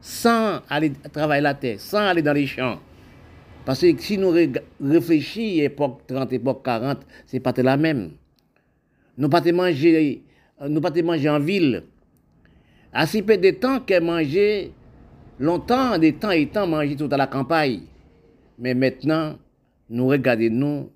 [0.00, 2.78] Sans aller travailler la terre, sans aller dans les champs.
[3.64, 4.32] Parce que si nous
[4.80, 8.10] réfléchissons, époque 30, époque 40, c'est pas la même.
[9.16, 10.22] Nous pas manger,
[10.68, 11.84] nous pas manger en ville.
[12.92, 14.72] À si peu de temps qu'elle manger
[15.38, 17.82] longtemps, des temps et temps manger tout à la campagne.
[18.58, 19.36] Mais maintenant,
[19.88, 20.90] nous regardons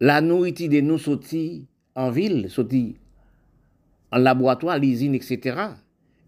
[0.00, 2.96] la nourriture de nous sortit en ville, sortit
[4.12, 5.56] en laboratoire, l'usine, etc.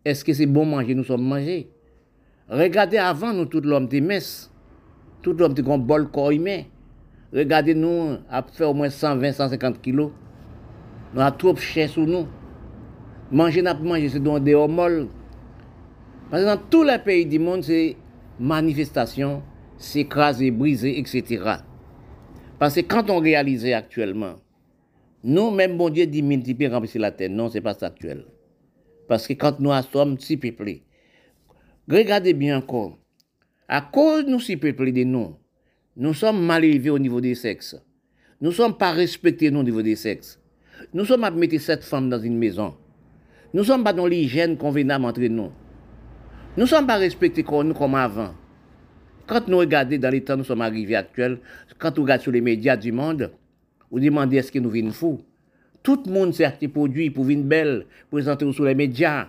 [0.04, 1.70] Est-ce que c'est bon manger, nous sommes mangés?
[2.48, 4.49] Regardez avant, nous, tout l'homme de messe,
[5.22, 6.62] tout l'homme de bol corps humain.
[7.32, 10.10] Regardez, nous, à faire au moins 120, 150 kilos.
[11.14, 12.26] Nous avons trop cher sur nous.
[13.30, 15.08] Manger, n'a pas manger, c'est dans des hormones.
[16.30, 17.96] Parce que dans tous les pays du monde, c'est
[18.38, 19.42] manifestation,
[19.76, 21.56] s'écraser, briser, etc.
[22.58, 24.34] Parce que quand on réalise actuellement,
[25.22, 27.30] nous, même bon Dieu dit multiplier, remplir la terre.
[27.30, 28.24] Non, ce n'est pas ça actuel.
[29.08, 30.82] Parce que quand nous sommes si peuplés,
[31.88, 32.98] regardez bien encore,
[33.70, 35.36] à cause de nous si peuplés de nous,
[35.96, 37.80] nous sommes mal élevés au niveau des sexes.
[38.40, 40.40] Nous ne sommes pas respectés au niveau des sexes.
[40.92, 42.74] Nous sommes à mettre cette femme dans une maison.
[43.54, 45.52] Nous ne sommes pas dans l'hygiène convenable entre nous.
[46.56, 48.34] Nous ne sommes pas respectés comme nous comme avant.
[49.28, 51.38] Quand nous regardons dans les temps nous sommes arrivés actuels,
[51.78, 53.30] quand on regarde sur les médias du monde,
[53.88, 55.20] vous demandez est-ce que nous vîmes fous?
[55.84, 59.28] Tout le monde s'est produit pour venir belle, présenter sur les médias.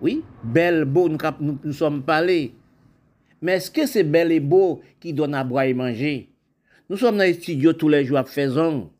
[0.00, 1.18] Oui, belle, beau, nous,
[1.64, 2.54] nous, sommes parlés.
[3.44, 6.30] Mais est-ce que c'est bel et beau qui donne à boire et manger?
[6.88, 8.90] Nous sommes dans les studios tous les jours à faisons.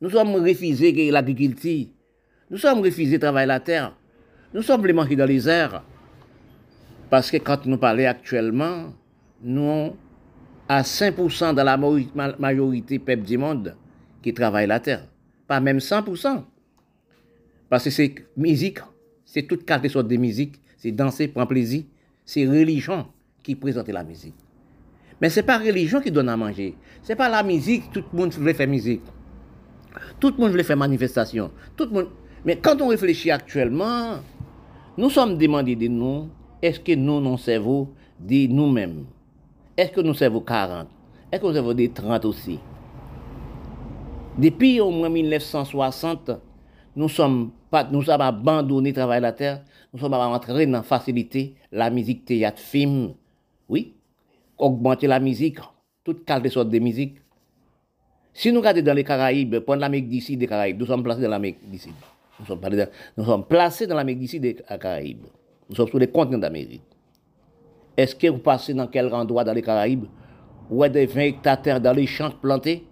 [0.00, 1.86] Nous sommes refusés l'agriculture.
[2.48, 3.96] Nous sommes refusés travailler la terre.
[4.54, 5.82] Nous sommes les manqués dans les airs.
[7.10, 8.94] Parce que quand nous parlons actuellement,
[9.42, 9.96] nous
[10.68, 11.76] à 5% dans la
[12.38, 13.74] majorité peuple du monde
[14.22, 15.08] qui travaille la terre.
[15.48, 16.44] Pas même 100%.
[17.68, 18.78] Parce que c'est musique,
[19.24, 21.82] c'est toute qualité sorte de musique, c'est danser, prendre plaisir,
[22.24, 23.08] c'est religion
[23.46, 24.34] qui présente la musique.
[25.20, 26.74] Mais ce n'est pas religion qui donne à manger.
[27.02, 29.02] Ce n'est pas la musique, tout le monde veut faire musique.
[30.18, 31.52] Tout le monde veut faire manifestation.
[31.76, 32.08] Tout le monde...
[32.44, 34.16] Mais quand on réfléchit actuellement,
[34.98, 36.28] nous sommes demandés de nous,
[36.60, 39.04] est-ce que nous, nos cerveaux, de nous-mêmes,
[39.76, 40.88] est-ce que nous cerveaux 40
[41.30, 42.58] Est-ce que nous cerveaux des 30 aussi?
[44.36, 46.32] Depuis au moins 1960,
[46.96, 49.62] nous sommes, pas, nous avons abandonné le travail de la terre,
[49.94, 53.14] nous sommes entrés dans la facilité, la musique, théâtre, film,
[53.68, 53.94] oui,
[54.58, 55.58] augmenter la musique,
[56.04, 57.16] toute qualité sorte de musique.
[58.32, 61.30] Si nous regardons dans les Caraïbes, pendant l'Amérique d'ici des Caraïbes, nous sommes placés dans
[61.30, 61.90] l'Amérique d'ici.
[62.38, 62.60] Nous sommes,
[63.16, 65.24] nous sommes placés dans l'Amérique d'ici des Caraïbes.
[65.68, 66.82] Nous sommes sur les continents d'Amérique.
[67.96, 70.04] Est-ce que vous passez dans quel endroit dans les Caraïbes
[70.70, 72.84] où il y a des 20 hectares dans les champs plantés?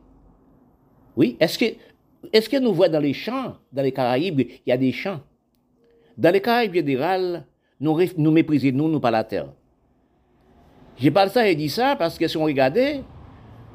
[1.17, 1.67] Oui, est-ce que,
[2.33, 5.21] est que nous voyons dans les champs, dans les Caraïbes, il y a des champs?
[6.17, 7.47] Dans les Caraïbes fédérales,
[7.81, 9.53] nous, nous méprisons, nous, nous, pas la terre.
[10.97, 13.03] J'ai parlé ça et dit ça parce que si on regardait,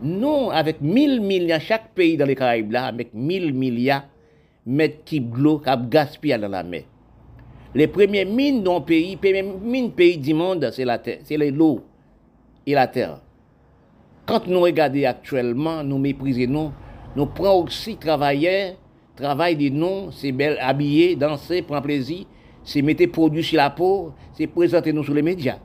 [0.01, 4.03] nous, avec 1000 milliards, chaque pays dans les Caraïbes là, avec 1000 milliards
[4.65, 6.83] mètres cubes d'eau qui gaspillé dans la mer.
[7.75, 11.37] Les premières mines d'un pays, les premières mines pays du monde, c'est la terre, c'est
[11.37, 11.83] l'eau
[12.65, 13.19] et la terre.
[14.25, 16.71] Quand nous regardons actuellement, nous méprisons
[17.15, 18.75] nous, prenons aussi travailleurs,
[19.15, 22.25] travail de nous, c'est belle habiller, danser, prendre plaisir,
[22.63, 25.57] c'est mettre produits sur la peau, c'est présenter nous sur les médias.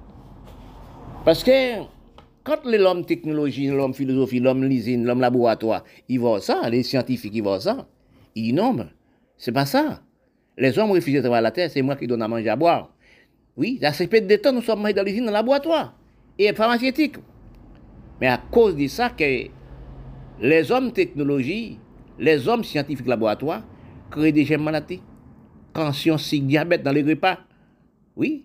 [1.24, 1.80] Parce que
[2.44, 7.42] quand l'homme technologie, l'homme philosophie, l'homme l'usine, l'homme laboratoire, ils voient ça, les scientifiques, ils
[7.42, 7.88] voient ça,
[8.34, 8.90] ils nomment.
[9.38, 10.02] C'est pas ça.
[10.58, 12.90] Les hommes refusent de travailler la terre, c'est moi qui donne à manger à boire.
[13.56, 15.96] Oui, à ce peu de temps, nous sommes dans l'usine, dans le laboratoire
[16.38, 17.16] et pharmaceutique.
[18.20, 19.46] Mais à cause de ça, que
[20.40, 21.78] les hommes technologie,
[22.18, 23.62] les hommes scientifiques laboratoire
[24.10, 25.00] créent des gemmes maladies.
[25.72, 27.38] Tension, cycle, diabète dans les repas.
[28.14, 28.44] Oui,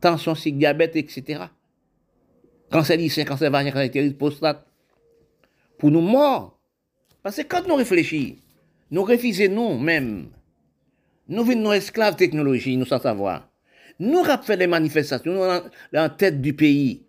[0.00, 1.44] tension, cycle, diabète, etc.
[2.70, 4.66] Sein, cancer vagin, cancer prostate.
[5.78, 6.58] Pour nous morts.
[7.22, 8.36] Parce que quand nous réfléchissons,
[8.90, 10.30] nous refusons nous-mêmes
[11.28, 13.48] nous venons nos esclaves technologie, nous sans savoir.
[13.98, 17.06] Nous avons fait les manifestations, nous sommes en tête du pays,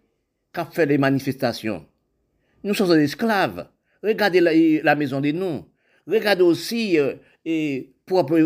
[0.54, 1.86] qui fait les manifestations.
[2.63, 3.67] Nous sommes des esclaves.
[4.02, 4.39] Regardez
[4.84, 5.65] la, maison des noms.
[6.08, 7.15] Regardez aussi euh,
[7.46, 8.39] et propre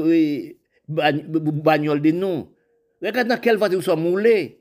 [0.88, 2.50] bagnole des noms.
[3.02, 4.61] Regardez dans quelle voiture nous sommes moulés.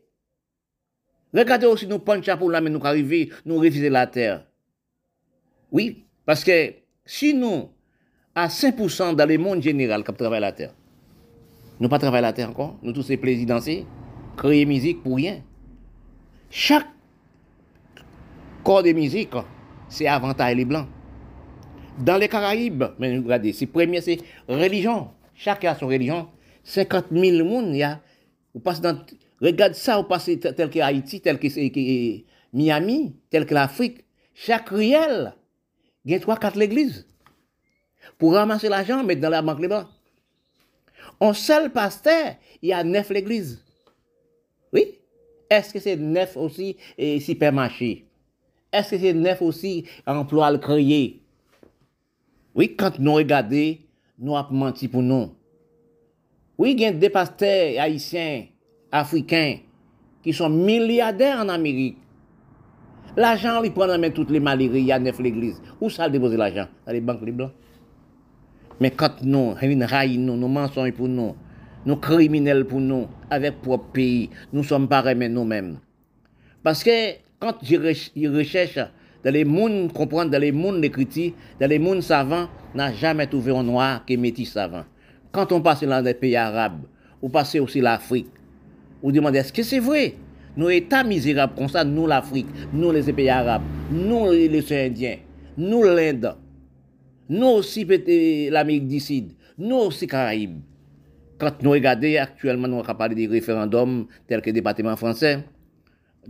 [1.32, 4.44] Regardez aussi nos panchas pour là, mais nous arriver, nous refuser la terre.
[5.70, 7.68] Oui, parce que si nous,
[8.34, 10.74] à 5% dans le monde général, qui travaille la terre,
[11.78, 12.78] nous pas travailler la terre encore.
[12.82, 13.86] Nous tous ces plaisirs danser,
[14.36, 15.42] créer musique pour rien.
[16.50, 16.88] Chaque
[18.64, 19.30] corps de musique,
[19.88, 20.88] c'est avantage les blancs.
[21.98, 25.10] Dans les Caraïbes, mais regardez, c'est premier, c'est religion.
[25.34, 26.28] Chacun a son religion.
[26.64, 28.00] 50 000 personnes, il y a,
[28.54, 28.98] vous passez dans,
[29.46, 31.48] regarde ça, vous passez tel que Haïti, tel que,
[32.52, 34.04] Miami, tel que l'Afrique.
[34.34, 35.34] Chaque riel,
[36.04, 37.06] il y a trois, quatre l'église.
[38.18, 39.86] Pour ramasser l'argent, mettre dans la banque blancs.
[41.20, 43.62] Un seul pasteur, il y a neuf l'église.
[44.72, 44.98] Oui?
[45.48, 48.06] Est-ce que c'est neuf aussi et supermarché?
[48.72, 51.20] Est-ce que c'est neuf aussi emploi à créer?
[52.54, 53.76] Oui, quand nous regardons,
[54.18, 55.34] nous avons menti pour nous.
[56.56, 58.46] Oui, il y a des pasteurs haïtiens,
[58.92, 59.56] africains,
[60.22, 61.96] qui sont milliardaires en Amérique.
[63.16, 65.60] L'argent, ils prennent dans toutes les y a neuf l'église.
[65.80, 66.68] Où ça déposer l'argent?
[66.86, 67.52] Dans les banques les blancs.
[68.80, 71.34] Mais quand nous, nous, nous mensonges pour nous,
[71.84, 75.78] nous criminels pour nous, avec propre pays, nous sommes pas nous-mêmes.
[76.62, 78.78] Parce que quand je recherche
[79.24, 83.54] dans les mondes, comprendre dans les mondes d'écriture, dans les mondes savants, n'a jamais trouvé
[83.54, 84.84] un noir qui est métis savant.
[85.32, 86.82] Quand on passe dans les pays arabes,
[87.20, 88.28] ou passe aussi l'Afrique,
[89.02, 90.14] vous demandez est-ce que c'est vrai?
[90.56, 95.16] Nous, États misérables comme ça, nous l'Afrique, nous les pays arabes, nous les Indiens,
[95.56, 96.34] nous l'Inde,
[97.28, 97.86] nous aussi
[98.50, 100.60] l'Amérique du Sud, nous aussi Caraïbes.
[101.38, 105.38] Quand nous regardons actuellement, nous avons parlé des référendums tels que le département français,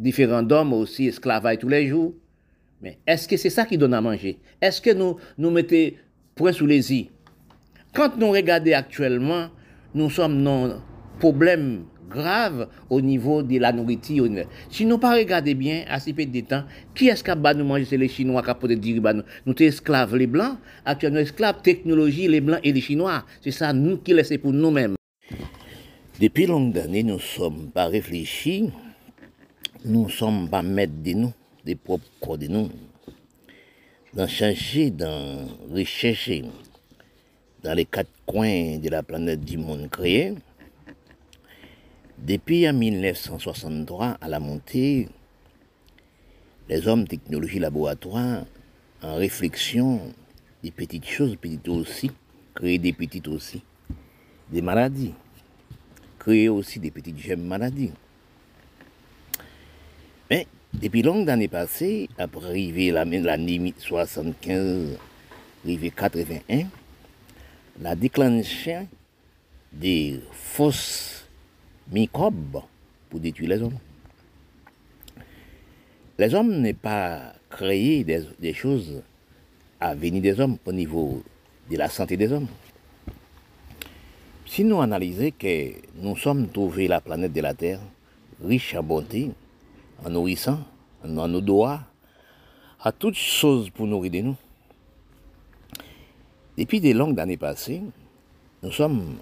[0.03, 2.15] référendums aussi esclavage tous les jours.
[2.83, 4.39] Mais est-ce que c'est ça qui donne à manger?
[4.61, 5.91] Est-ce que nous nous mettons
[6.35, 7.11] point sous les i?
[7.93, 9.49] Quand nous regardons actuellement,
[9.95, 10.81] nous sommes dans
[11.19, 14.27] problème grave au niveau de la nourriture.
[14.71, 17.65] Si nous pas regarder bien, à ce peu de temps, qui est-ce qui a nous
[17.65, 17.87] manger?
[17.87, 21.63] C'est les Chinois qui ont dire bah, nous, nous sommes esclaves les Blancs, actuellement esclaves
[21.63, 23.25] technologie les Blancs et les Chinois.
[23.41, 24.97] C'est ça nous qui laissons pour nous-mêmes.
[26.21, 28.71] Depuis longues années, nous ne sommes pas réfléchis,
[29.85, 31.33] nous ne sommes pas maîtres de nous,
[31.65, 32.69] des propres corps de nous,
[34.13, 36.45] d'en chercher, d'en rechercher
[37.63, 40.35] dans les quatre coins de la planète du monde créé.
[42.21, 45.09] Depuis en 1963, à la montée,
[46.69, 48.45] les hommes technologie laboratoire,
[49.03, 50.13] en réflexion
[50.63, 52.11] des petites choses, petites aussi,
[52.55, 53.63] créer des petites aussi,
[54.51, 55.15] des maladies,
[56.19, 57.93] créer aussi des petites gemmes maladies.
[60.29, 64.99] Mais depuis longues années passées, après arriver l'année 75,
[65.65, 66.67] arrivé 81,
[67.81, 68.81] la déclenché
[69.73, 71.20] des fausses
[71.91, 72.63] microbes
[73.09, 73.79] pour détruire les hommes.
[76.19, 79.03] Les hommes n'est pas créé des, choses
[79.81, 81.23] à venir des hommes au niveau
[81.71, 82.49] de la santé des hommes.
[84.47, 87.81] Si nous analysons que nous sommes trouvés la planète de la Terre
[88.45, 89.31] riche en bonté,
[90.05, 90.61] en nourrissant,
[91.05, 91.81] en nos doigts,
[92.83, 94.37] à toutes choses pour nourrir nous,
[96.59, 97.81] depuis des longues années passées,
[98.63, 99.17] nous sommes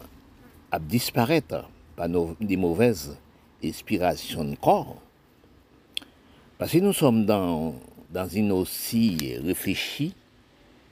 [0.72, 3.18] à disparaître par nos, des mauvaises
[3.62, 5.02] inspirations de corps.
[6.56, 7.74] Parce que nous sommes dans,
[8.12, 10.14] dans une aussi réfléchie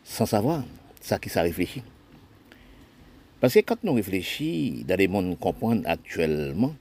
[0.03, 0.65] sans savoir
[1.01, 1.85] ça qui ça réfléchit.
[3.41, 6.75] Parce que quand nous réfléchissons dans les mondes comprendre actuellement,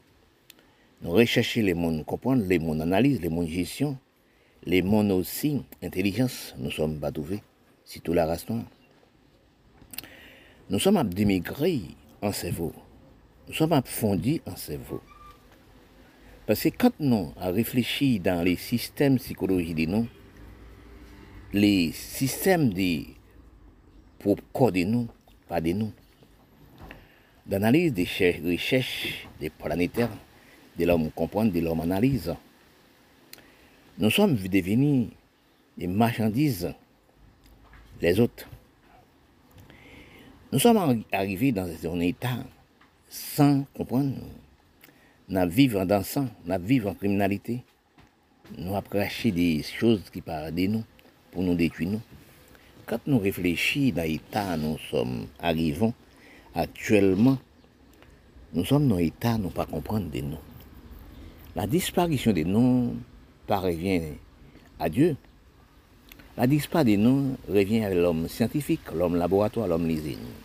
[1.04, 3.96] nous recherchons les mondes comprendre, les mondes analyse, les mondes gestion,
[4.64, 7.44] les mondes aussi intelligence, nous sommes pas trouvés,
[8.04, 8.66] tout la race noire.
[10.72, 11.82] Nous sommes à démigrer
[12.24, 12.74] en cerveau.
[13.48, 15.02] Nous sommes fondre en cerveau.
[16.48, 20.08] Parce que quand nous avons réfléchi dans les systèmes psychologiques de nous,
[21.54, 23.04] les systèmes de
[24.20, 25.08] pour corps de nous,
[25.48, 25.92] pas de nous,
[27.46, 28.08] d'analyse des
[28.44, 30.10] recherches des planétaires,
[30.78, 32.34] de l'homme comprendre, de l'homme analyse,
[33.98, 35.08] nous sommes devenus
[35.78, 36.74] des marchandises,
[38.02, 38.50] les autres.
[40.52, 42.44] Nous sommes arrivés dans un état
[43.16, 44.14] sans comprendre.
[45.30, 47.64] Nous vivons en dansant, nous vivons en criminalité.
[48.58, 50.84] Nous craché des choses qui parlent de nous
[51.32, 51.92] pour nous détruire.
[51.92, 52.02] Nous.
[52.86, 55.94] Quand nous réfléchissons dans l'état nous sommes arrivons
[56.54, 57.38] actuellement,
[58.54, 60.38] nous sommes dans l'état nous pas comprendre de nous.
[61.56, 62.96] La disparition de nous
[63.48, 64.02] parvient
[64.78, 65.16] à Dieu.
[66.38, 70.45] La disparition de nous revient à l'homme scientifique, l'homme laboratoire, l'homme l'usine.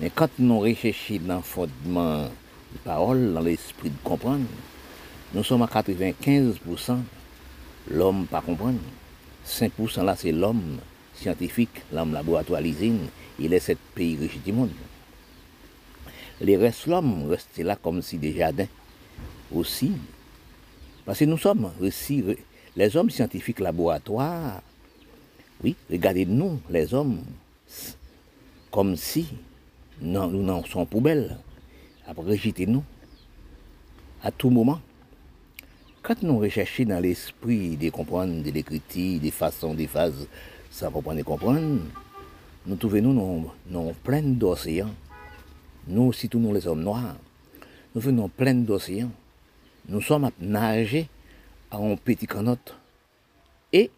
[0.00, 2.24] Mais quand nous recherchons dans le fondement
[2.72, 4.46] des paroles, dans l'esprit de comprendre,
[5.34, 6.96] nous sommes à 95%,
[7.90, 8.78] l'homme pas comprendre.
[9.46, 10.78] 5% là, c'est l'homme
[11.14, 13.08] scientifique, l'homme laboratoire, l'usine.
[13.38, 14.70] Il est sept pays riches du monde.
[16.40, 18.68] Les restes, l'homme reste là comme si des jardins
[19.52, 19.92] aussi.
[21.04, 22.24] Parce que nous sommes aussi
[22.74, 24.62] les hommes scientifiques laboratoires.
[25.62, 27.20] Oui, regardez-nous, les hommes,
[28.70, 29.26] comme si
[30.00, 31.36] nous n'en sommes poubelle.
[32.06, 32.82] Après, rejetez-nous
[34.22, 34.80] à tout moment.
[36.02, 40.26] Quand nous recherchons dans l'esprit de comprendre, de l'écriture, des façons, des phases,
[40.70, 41.78] sans comprendre et comprendre,
[42.66, 44.90] nous trouvons nous plein d'océans.
[45.86, 47.16] Nous, surtout nous les hommes noirs,
[47.94, 49.10] nous venons plein d'océans.
[49.88, 51.08] Nous sommes à nager
[51.70, 52.56] à un petit canot.
[53.72, 53.90] Et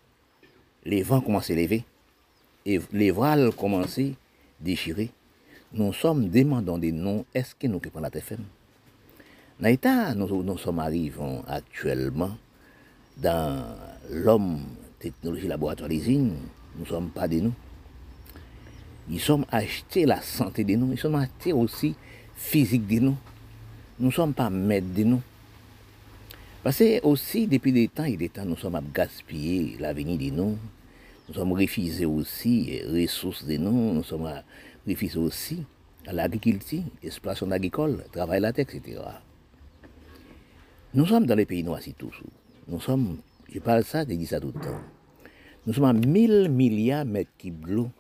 [0.84, 1.84] les vents commencent à lever.
[2.66, 4.02] Et les voiles commencent à
[4.60, 5.10] déchirer
[5.74, 8.40] nous sommes demandant des noms, est-ce que nous occupons la TFM
[9.60, 12.36] Dans l'état, nous, nous sommes arrivons actuellement
[13.16, 13.64] dans
[14.10, 14.60] l'homme
[14.98, 16.34] technologie laboratoire l'usine,
[16.76, 17.54] nous ne sommes pas de nous.
[19.10, 21.94] Ils sommes achetés la santé de nous, ils sommes achetés aussi
[22.36, 23.16] physique de nous.
[23.98, 25.22] Nous ne sommes pas maîtres de nous.
[26.62, 30.36] Parce que aussi, depuis des temps et des temps, nous sommes à gaspiller l'avenir de
[30.36, 30.58] nous.
[31.28, 33.94] Nous sommes refusés aussi les ressources de nous.
[33.94, 34.42] Nous sommes à
[34.86, 35.64] refusés aussi
[36.06, 39.00] à l'agriculture, exploitation agricole, travail la terre, etc.
[40.94, 42.12] Nous sommes dans les pays noirs, c'est tout.
[42.68, 43.18] Nous sommes,
[43.52, 44.80] je parle ça, je dis ça tout le temps.
[45.66, 47.90] Nous sommes à 1000 milliards de mètres cubes d'eau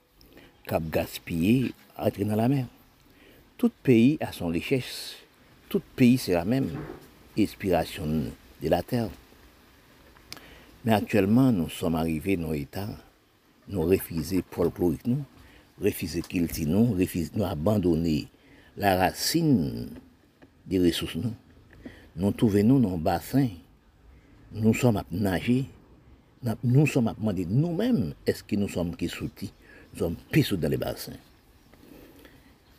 [0.66, 2.66] cap gaspillé entrer dans la mer.
[3.56, 5.16] Tout pays a son richesse.
[5.68, 6.70] Tout pays, c'est la même
[7.38, 8.06] inspiration
[8.62, 9.08] de la terre.
[10.84, 12.88] Mais actuellement, nous sommes arrivés dans l'état,
[13.68, 15.24] nous refusons folklorique, nous,
[15.82, 18.28] refuser qu'il nous, refuser nous abandonner
[18.76, 19.88] la racine
[20.66, 21.32] des ressources nous.
[22.16, 23.00] nous trouvons nous dans
[24.54, 25.64] nous sommes à nager,
[26.62, 29.52] nous sommes à demander nous-mêmes, est-ce que nous sommes qui soutis,
[29.94, 31.12] nous sommes pissous dans les bassins.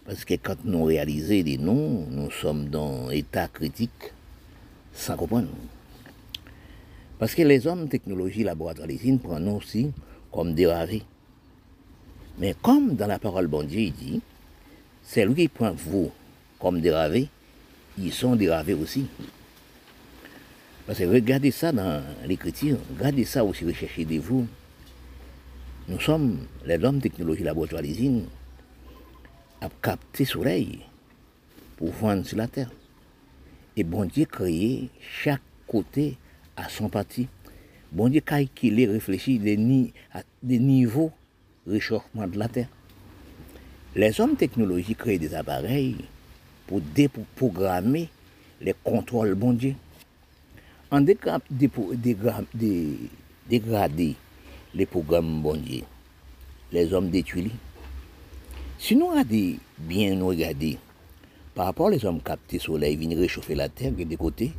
[0.06, 4.14] Parce que quand nous réalisons des noms, nous sommes dans un état critique
[4.94, 5.48] sans comprendre.
[7.18, 9.92] Parce que les hommes technologie laboratoire l'usine prennent nous aussi
[10.32, 11.04] comme déravés.
[12.38, 14.22] Mais comme dans la parole bon Dieu il dit,
[15.04, 16.12] c'est lui qui prend vous
[16.60, 17.28] comme déravés,
[17.98, 19.06] ils sont déravés aussi.
[20.88, 24.48] Parce que regardez ça dans l'écriture, regardez ça aussi, recherchez de vous.
[25.88, 28.26] Nous sommes les hommes technologie laboratoire l'usine
[29.62, 30.80] à capter le soleil
[31.78, 32.72] pour vendre sur la terre.
[33.76, 36.18] Et bon Dieu créé chaque côté
[36.56, 37.28] à son parti.
[37.92, 39.58] Bon Dieu calculé, réfléchi des,
[40.42, 41.12] des niveaux
[41.68, 42.68] réchauffement de la terre.
[43.96, 45.98] Les hommes technologiques créent des appareils
[46.68, 48.10] pour déprogrammer
[48.62, 49.76] les contrôles bon Dieu.
[50.90, 51.70] En dégrader
[54.74, 55.84] les programmes bon Dieu,
[56.72, 57.52] les hommes détruisent.
[58.80, 60.18] Si nous regardons bien
[61.56, 64.52] par rapport aux hommes captés soleil, viennent réchauffer la terre de côté,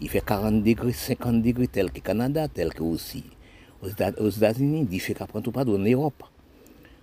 [0.00, 3.24] il fait 40 degrés, 50 degrés, tel que Canada, tel que aussi
[3.82, 3.88] aux
[4.30, 6.24] États-Unis, il fait qu'après tout pas en Europe.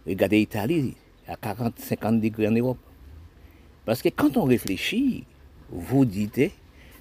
[0.08, 0.96] Regardez l'Italie,
[1.28, 2.78] à 40, 50 degrés en Europe.
[3.86, 5.24] Parce que quand on réfléchit,
[5.70, 6.52] vous dites,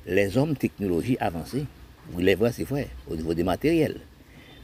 [0.06, 1.64] les hommes technologie avancées,
[2.10, 4.00] vous les voyez, c'est vrai, au niveau des matériels.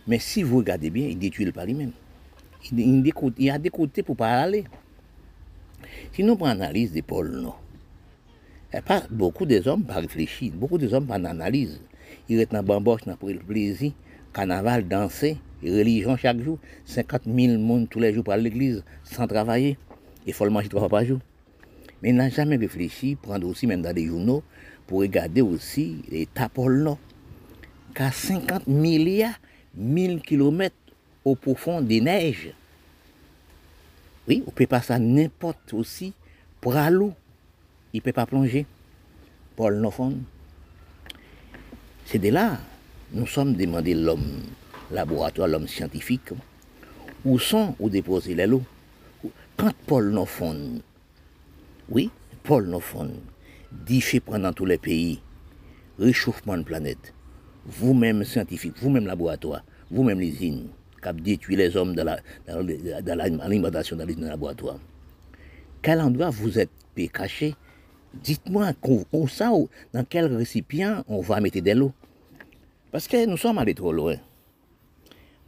[0.06, 1.92] Mais si vous regardez bien, ils détruisent pas lui-même.
[2.72, 4.64] Il, y a des pour pas aller.
[6.12, 7.60] Si nous prenons l'analyse des pôles Nord,
[8.84, 11.80] pas beaucoup des hommes pas réfléchir, beaucoup des hommes pas d'analyse.
[12.28, 13.92] Ils restent dans bamboche, dans le plaisir,
[14.32, 19.76] carnaval, danser, religion chaque jour, 50 000 personnes tous les jours pour l'église sans travailler,
[20.26, 21.18] il faut le manger trois fois par jour.
[22.02, 24.42] Mais ils n'ont jamais réfléchi, prendre aussi même dans les journaux,
[24.86, 26.98] pour regarder aussi les Nord,
[27.94, 29.38] qu'à 50 milliards,
[29.74, 30.76] 1000 kilomètres
[31.24, 32.52] au profond des neiges.
[34.26, 36.12] Oui, on peut passer à n'importe aussi
[36.60, 37.12] pour l'eau.
[37.92, 38.66] Il ne peut pas plonger.
[39.56, 40.18] Paul Nofon.
[42.04, 42.58] C'est de là,
[43.12, 44.42] nous sommes demandés l'homme
[44.90, 46.30] laboratoire, l'homme scientifique,
[47.24, 48.62] où sont où déposer les lots.
[49.56, 50.80] Quand Paul Nofon,
[51.88, 52.10] oui,
[52.42, 53.10] Paul Nofon,
[53.72, 55.20] dit fait pendant tous les pays,
[55.98, 57.12] réchauffement de planète,
[57.66, 60.68] vous-même scientifique, vous-même laboratoire, vous-même l'usine,
[61.02, 62.16] qui détruit les hommes dans
[62.46, 64.78] l'alimentation dans, dans les laboratoires.
[65.82, 66.70] Quel endroit vous êtes
[67.12, 67.54] caché?
[68.14, 71.92] Dites-moi, dans quel récipient on va mettre de l'eau
[72.90, 74.16] Parce que nous sommes allés trop loin.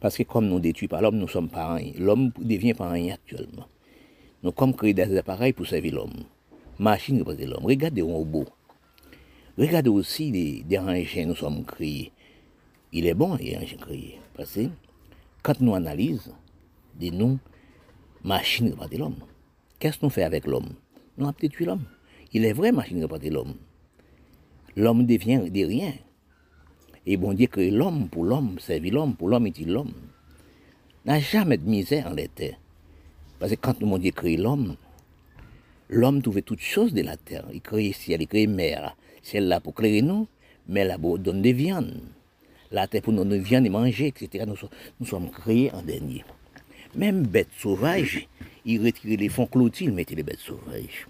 [0.01, 1.93] Parce que comme nous détruisons pas l'homme, nous sommes rien.
[1.99, 3.67] L'homme devient pas rien actuellement.
[4.41, 6.23] Nous sommes créés des appareils pour servir l'homme.
[6.79, 7.65] Machine représente l'homme.
[7.65, 8.47] Regardez les robots.
[9.57, 12.11] Regardez aussi les, des engins nous sommes créés.
[12.91, 14.17] Il est bon, les engins créés.
[14.33, 14.61] Parce que
[15.43, 16.33] quand nous analysons,
[16.95, 17.37] des noms,
[18.23, 19.23] machine représente l'homme.
[19.77, 20.69] Qu'est-ce que nous fait avec l'homme?
[21.15, 21.85] Nous avons détruit l'homme.
[22.33, 23.53] Il est vrai, machine représente l'homme.
[24.75, 25.93] L'homme devient de rien.
[27.05, 29.93] Et bon Dieu crée l'homme pour l'homme, servir l'homme pour l'homme, dit l'homme.
[31.05, 32.25] N'a jamais de misère en la.
[33.39, 34.75] Parce que quand mon Dieu crée l'homme,
[35.89, 37.45] l'homme trouvait toutes choses de la terre.
[37.51, 38.95] Il crée ciel, il crée mer.
[39.23, 40.27] Ciel là pour créer nous,
[40.67, 42.01] mais là pour donner des viandes.
[42.71, 44.45] La terre pour nous donner viande et manger, etc.
[44.99, 46.23] Nous, sommes créés en dernier.
[46.95, 48.27] Même bêtes sauvages,
[48.63, 51.07] il retirait les fonds clôtis, il mettait les bêtes sauvages.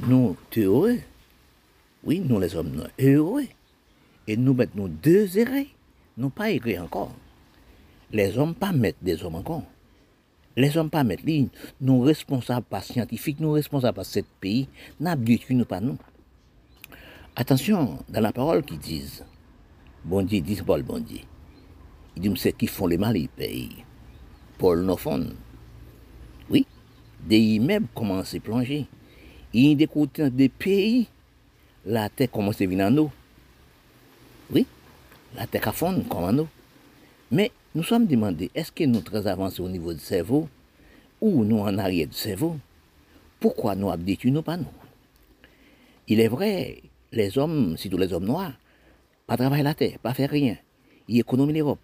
[0.00, 0.98] Nous, heureux.
[2.02, 3.46] Oui, nous les hommes, nous heureux.
[4.26, 5.66] Et nous mettons deux erreurs,
[6.16, 7.12] nous pas errés encore.
[8.12, 9.64] Les hommes pas mettre des hommes encore.
[10.56, 11.48] Les hommes pas mettre ligne.
[11.80, 14.68] Nous responsables pas scientifiques, nous responsables pas cet pays,
[14.98, 15.98] n'a nous pas nous.
[17.36, 19.24] Attention, dans la parole qui disent,
[20.04, 21.20] bon Dieu, disent Paul, bon Dieu.
[22.16, 23.84] Il dit, c'est qui font le mal, ils payent.
[24.56, 25.26] Paul nous font.
[26.48, 26.66] Oui,
[27.26, 28.86] des immeubles commencent à plonger.
[29.52, 31.08] Il y a des pays,
[31.84, 33.10] la terre commence à venir en eau.
[34.50, 34.66] Oui,
[35.34, 36.48] la terre a fond eau.
[37.30, 40.48] Mais nous sommes demandés, est-ce que nous très avancés au niveau du cerveau
[41.20, 42.56] ou nous en arrière du cerveau?
[43.40, 44.66] Pourquoi nous nous pas nous?
[46.08, 48.52] Il est vrai, les hommes, surtout les hommes noirs,
[49.26, 50.56] pas travailler la terre, pas faire rien.
[51.08, 51.80] Ils économisent l'Europe.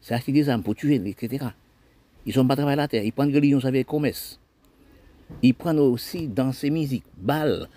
[0.00, 1.46] C'est acheter des armes pour tuer, etc.
[2.24, 4.38] Ils ne sont pas travailler la terre, ils prennent religion avec commerce.
[5.42, 7.68] Ils prennent aussi dans ces musiques, bal,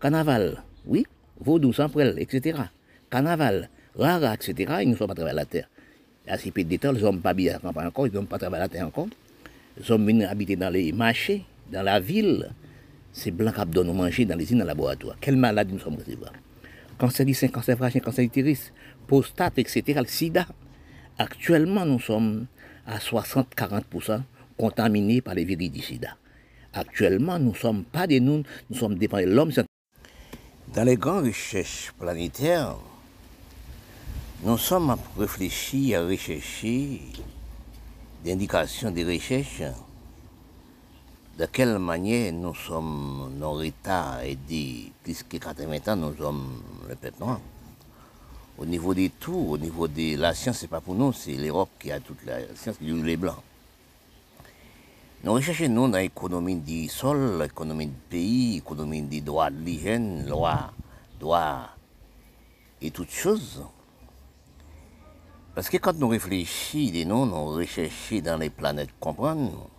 [0.00, 1.06] carnaval, oui,
[1.38, 2.58] vaudou, samprel, etc.
[3.14, 4.80] Carnaval, rara, etc.
[4.82, 5.68] Ils ne sont pas travailler la terre.
[6.26, 8.62] À ces pays d'État, ils ne sont pas bien encore, ils ne sont pas travailler
[8.62, 9.06] la terre encore.
[9.78, 12.50] Ils sont venus habiter dans les marchés, dans la ville.
[13.12, 15.16] C'est blanc qui donne manger dans les îles, dans le laboratoire.
[15.20, 16.32] Quelle maladie nous sommes recevoir
[16.98, 18.72] cancer du sein, cancer vagin, cancer utérus,
[19.06, 20.46] prostate, etc., le sida.
[21.16, 22.46] Actuellement, nous sommes
[22.84, 24.22] à 60-40%
[24.58, 26.10] contaminés par les viridicides.
[26.72, 29.52] Actuellement, nous ne sommes pas des nous, nous sommes dépendants de l'homme.
[30.74, 32.74] Dans les grandes recherches planétaires,
[34.44, 37.00] nous sommes à à rechercher
[38.22, 39.62] des indications des recherches
[41.38, 47.20] de quelle manière nous sommes, nos États aidés, puisque 80 ans, nous sommes le peuple
[47.20, 47.40] noir.
[48.58, 51.70] Au niveau des tout, au niveau de la science, c'est pas pour nous, c'est l'Europe
[51.80, 53.42] qui a toute la science, qui les blancs.
[55.24, 60.28] Nous recherchons nous dans l'économie du sol, l'économie du pays, l'économie des droits de l'hygiène,
[60.28, 60.70] loi,
[61.18, 61.70] droit
[62.82, 63.64] et toutes choses.
[65.54, 69.70] Parce que quand nous réfléchissons, nous, nous recherchons dans les planètes comprendre,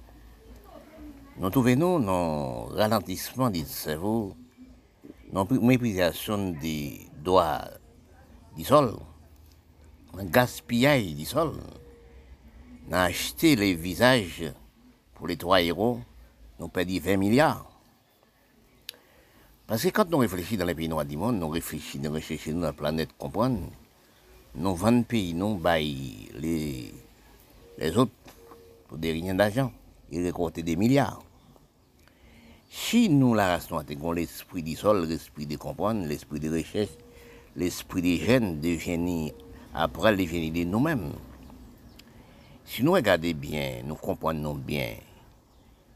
[1.38, 4.38] nous trouvons nous dans ralentissement du cerveau,
[5.34, 7.66] dans méprisation des droits
[8.56, 8.96] du sol,
[10.18, 11.52] un gaspillage du sol,
[12.90, 14.54] dans acheter les visages
[15.14, 16.00] pour les trois héros,
[16.58, 17.70] nous perdons 20 milliards.
[19.68, 22.54] Parce que quand nous réfléchissons dans les pays noirs du monde, nous réfléchissons, nous recherchons
[22.54, 23.60] dans la planète comprendre,
[24.58, 26.94] nous vendons pays, nous baillons les,
[27.78, 28.12] les autres
[28.88, 29.72] pour des riens d'argent.
[30.12, 31.22] Ils récoltent des milliards.
[32.70, 36.92] Si nous, la race noire, avons l'esprit du sol, l'esprit de comprendre, l'esprit de recherche,
[37.56, 39.34] l'esprit des jeunes, de génie,
[39.74, 41.12] après les génies de nous-mêmes,
[42.64, 44.96] si nous regardons bien, nous comprenons bien,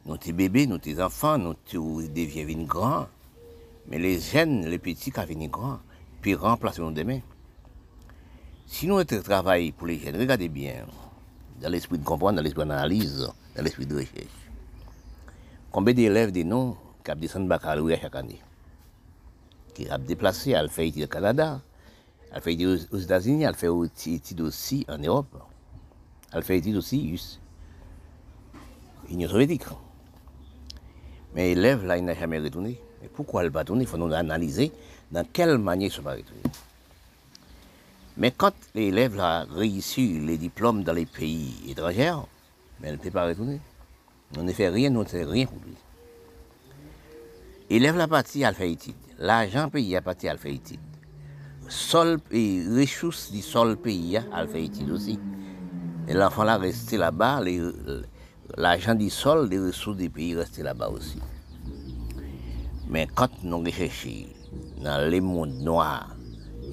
[0.06, 3.08] nous sommes bébés, nous sommes enfants, nous devenons grands,
[3.88, 5.80] mais les jeunes, les petits qui viennent grands,
[6.22, 7.22] puis remplacer nous demain.
[8.72, 10.86] Si nous travaillons pour les jeunes, regardez bien,
[11.60, 14.28] dans l'esprit de comprendre, dans l'esprit d'analyse, dans l'esprit de recherche.
[15.72, 18.40] Combien d'élèves de nous qui descendent baccalauréat chaque année?
[19.74, 21.60] Qui ont déplacé, à fait études au Canada,
[22.32, 23.70] à fait études aux États-Unis, à fait
[24.06, 25.36] études aussi en Europe.
[26.32, 27.40] Elle fait études aussi US,
[29.10, 29.66] Union soviétique.
[31.34, 32.80] Mais l'élève, là, il n'a jamais retourné.
[33.02, 33.82] Mais pourquoi elle va retourner?
[33.82, 34.72] Il faut nous analyser
[35.12, 36.44] dans quelle manière il ne pas retourner.
[38.20, 42.14] Mais quand l'élève a réussi les diplômes dans les pays étrangers,
[42.80, 43.62] mais elle ne peut pas retourner.
[44.38, 45.76] On ne fait rien, on ne fait rien pour lui.
[47.70, 48.96] Élève la partie, fait étude.
[49.20, 50.80] L'argent payé à partir, elle fait étude.
[51.70, 54.20] Sol et ressources du sol pays,
[54.52, 55.18] fait étude aussi.
[56.08, 57.42] Et l'enfant là resté là-bas,
[58.58, 61.20] l'argent du sol, les ressources du pays restent là-bas aussi.
[62.90, 64.26] Mais quand nous recherchons
[64.84, 66.16] dans les mondes noirs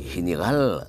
[0.00, 0.86] général,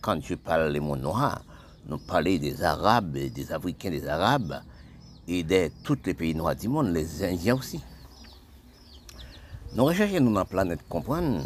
[0.00, 1.42] quand je parle des mondes noirs,
[1.86, 4.62] nous parlons des Arabes, des Africains, des Arabes
[5.28, 7.80] et de tous les pays noirs du monde, les Indiens aussi.
[9.74, 11.42] Nous recherchons dans la planète comprendre,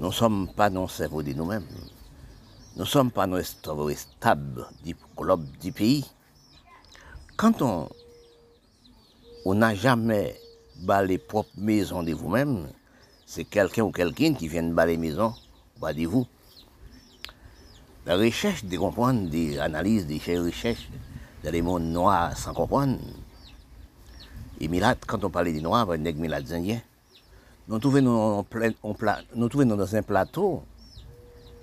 [0.00, 1.66] nous ne sommes pas dans le cerveau de nous-mêmes.
[2.76, 6.04] Nous ne sommes pas nos stable du globe du pays.
[7.36, 7.88] Quand on
[9.54, 10.38] n'a jamais
[10.82, 12.68] bas les propres maisons de vous-même,
[13.24, 15.34] c'est quelqu'un ou quelqu'un qui vient bas les maisons
[15.80, 16.26] bas de vous.
[18.06, 20.88] La recherche de comprendre, des analyses, des recherches
[21.44, 22.98] dans les mondes noirs sans comprendre.
[24.60, 26.80] Et Milat, quand on parlait des noirs, nègres Milat indiens.
[27.68, 30.62] Nous trouvons dans un plateau,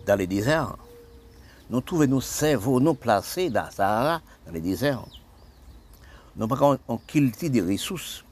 [0.06, 0.76] dans les déserts
[1.70, 5.06] nous trouvons nos cerveaux nous placés dans le Sahara, dans les déserts.
[6.36, 8.24] Nous pas on cultive des ressources.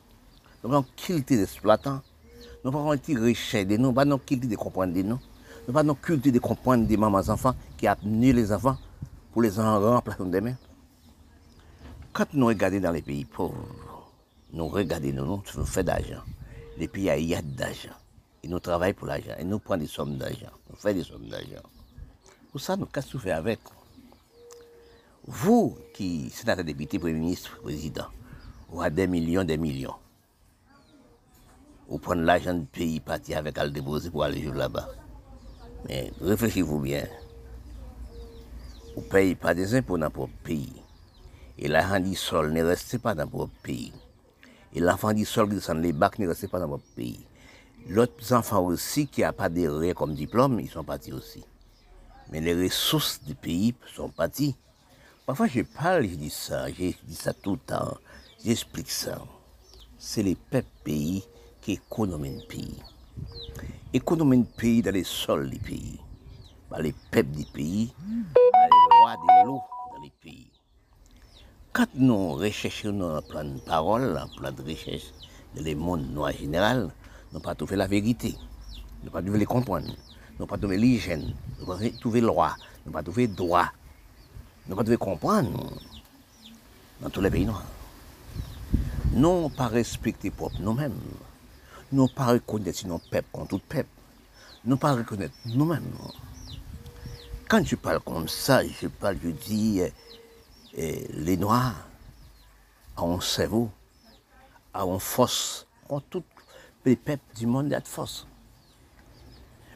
[0.63, 2.01] Nous cultive des exploitants.
[2.63, 5.19] Nous pas cultive richesse de nous, nous cultive de comprendre de nous.
[5.67, 8.77] Nous nous cultive de comprendre des mamans enfants qui a tenu les enfants
[9.33, 10.53] pour les en remplacer demain.
[12.13, 13.55] Quand nous regardons dans les pays pauvres,
[14.53, 16.21] nous regardons, nous, nous faisons d'argent.
[16.77, 17.97] Les pays, il y d'argent.
[18.43, 19.33] Et nous travaillons pour l'argent.
[19.39, 20.51] Et nous prenons des sommes d'argent.
[20.69, 21.63] Nous faisons des sommes d'argent.
[22.51, 23.59] Pour ça, nous qu'est-ce que fait avec?
[25.25, 28.05] Vous qui, sénateur, député, premier ministre, président,
[28.69, 29.95] vous avez des millions, des millions.
[31.89, 34.87] Vous prenez l'argent du pays, partir avec à le déposer pour aller vivre là-bas.
[35.87, 37.07] Mais réfléchissez-vous bien.
[38.95, 40.81] Vous ne payez pas des impôts dans votre pays.
[41.57, 41.69] Et
[42.01, 43.93] du sol ne reste pas dans votre pays.
[44.73, 47.25] Et l'enfant du sol qui descend les bacs ne reste pas dans votre pays.
[47.87, 51.43] L'autre enfants aussi qui n'ont pas de comme diplôme, ils sont partis aussi
[52.31, 54.55] mais les ressources du pays sont parties.
[55.25, 57.97] Parfois, je parle, je dis ça, je dis ça tout le temps,
[58.43, 59.21] j'explique ça.
[59.97, 61.23] C'est les peuples pays
[61.61, 62.81] qui économisent le pays.
[63.93, 65.99] Économisent le pays dans les sols du pays,
[66.79, 67.93] les peuples du pays,
[69.01, 69.61] lois de l'eau
[69.93, 70.47] dans les pays.
[71.73, 75.11] Quand nous recherchons un plan de parole, un plan de recherche
[75.55, 76.91] dans le monde noir général,
[77.33, 78.35] nous pas trouvé la vérité.
[79.03, 79.91] nous pas trouver les comprendre,
[80.39, 83.71] nous pas trouver l'hygiène, nous pas trouver loi, nous pas trouver droit,
[84.67, 85.71] nous pas trouver comprendre
[87.01, 87.65] dans tous les pays noirs.
[89.13, 90.99] Nous pas respecter propre nous-mêmes.
[91.91, 93.89] Nous pas reconnaître nos peuple contre tout peuple.
[94.63, 95.91] Nous pas reconnaître nous-mêmes.
[97.51, 99.91] Quand je parle comme ça, je parle, je dis, eh,
[100.73, 101.75] eh, les Noirs
[102.95, 103.69] ont un cerveau,
[104.73, 106.23] ont une force, ont tous
[106.85, 108.25] les peuples du monde ont force.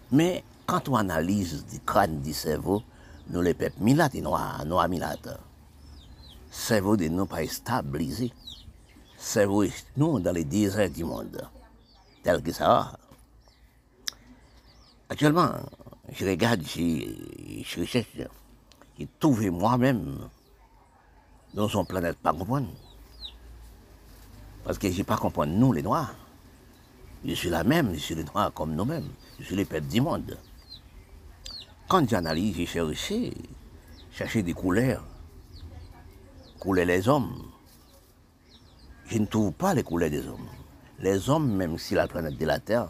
[0.10, 2.82] Mais quand on analyse du crâne du cerveau,
[3.28, 5.38] nous les peuples milates noirs, noirs milates,
[6.50, 8.32] cerveau de nous pas stabilisé.
[9.18, 9.66] Cerveau
[9.98, 11.46] nous dans les déserts du monde,
[12.24, 12.98] tel que ça.
[15.10, 15.52] Actuellement,
[16.12, 18.08] je regarde, je, je recherche,
[18.98, 20.30] j'ai moi-même
[21.54, 22.68] dans son planète pas comprendre.
[24.64, 26.16] Parce que je n'ai pas comprendre nous, les Noirs.
[27.24, 29.10] Je suis la même, je suis les Noirs comme nous-mêmes.
[29.40, 30.38] Je suis les peuples du monde.
[31.88, 33.34] Quand j'analyse, j'ai cherché,
[34.12, 35.04] cherché des couleurs,
[36.60, 37.44] couleurs les hommes.
[39.08, 40.48] Je ne trouve pas les couleurs des hommes.
[41.00, 42.90] Les hommes, même si la planète de la Terre,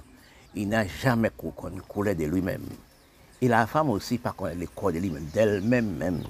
[0.53, 2.66] il n'a jamais connu couleur de lui-même.
[3.42, 6.24] Et la femme aussi, par contre, corps de lui-même, d'elle-même même.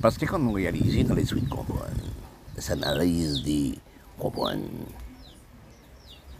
[0.00, 1.48] Parce que quand on réalise dans les suites
[2.58, 3.76] s'analyse de
[4.18, 4.62] comprendre,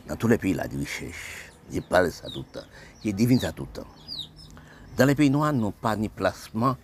[0.09, 2.67] dans tous les pays là, de recherche, je parle ça tout le temps,
[3.05, 3.89] je devine ça tout le temps.
[4.97, 6.77] Dans les pays noirs, nous n'avons pas ni placement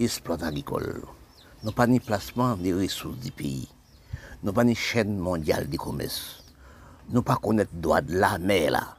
[0.00, 3.68] exploit agricole, nous n'avons pas ni placement des ressources du pays,
[4.42, 6.44] nous n'avons pas ni chaîne mondiale de commerce,
[7.08, 8.96] nous n'avons pas connaître le droit de la mer là,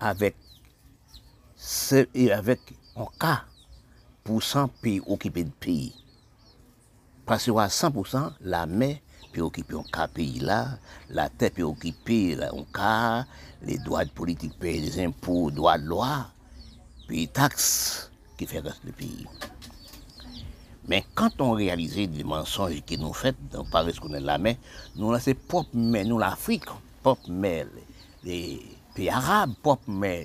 [0.00, 0.36] avec,
[1.64, 3.38] se e avèk an ka
[4.24, 5.88] pou 100 peyi okipe di peyi.
[7.24, 8.90] Pase yo a 100% la mè
[9.32, 10.60] pe okipe an ka peyi la,
[11.16, 13.24] la te pe okipe an ka,
[13.64, 16.28] le doa de politik peyi, les impôs, doa de loa,
[17.08, 17.66] peyi taks
[18.36, 19.24] ki fè reste le peyi.
[20.84, 24.58] Men, kant on realize di mensonj ki nou fèt, nan pares konen la mè,
[25.00, 26.68] nou la se pop mè, nou la Afrik,
[27.04, 27.56] pop mè,
[28.28, 28.40] le...
[28.94, 30.20] Pi Arab pop mè,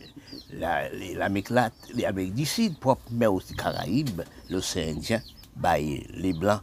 [0.62, 4.22] l'Amek lat, l'Amek disid pop mè osi Karaib,
[4.54, 5.26] l'Osean Indien,
[5.58, 6.62] baye le Blan,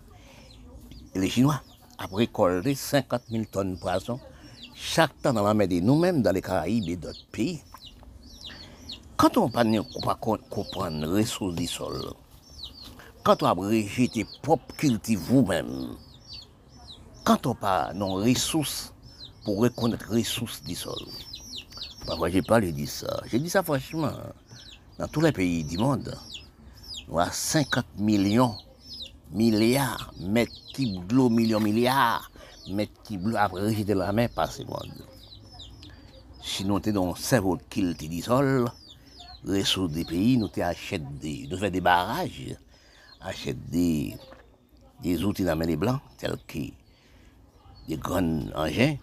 [1.19, 1.59] le Chinois,
[1.99, 4.23] ap rekolde 50 000 ton prason,
[4.79, 7.49] chak tan nan amède nou mèm dan le Karaib et dot pi.
[9.19, 12.13] Kant ou pan nou pa kompran resous di sol,
[13.27, 15.97] kant ou ap rejete pop kilti vou mèm,
[17.27, 18.93] kant ou pa nan resous
[19.43, 21.03] pou rekonnet resous di sol,
[22.07, 24.13] parfois j'ai pas dit ça, j'ai dit ça franchement,
[24.99, 26.17] dans tous les pays du monde,
[27.09, 28.57] nous avons 50 millions
[29.33, 32.31] milliards, mètres cubes de millions, milliards,
[32.71, 35.05] mètres cubes de après rejeter la mer par seconde.
[36.43, 38.67] Si nous sommes dans un cerveau qui du sol,
[39.45, 42.57] ressources des pays, nous achètons des, nous faisons des barrages,
[43.21, 44.17] achètons des,
[45.03, 46.59] des outils dans les blancs, tels que
[47.89, 48.97] des grands engins,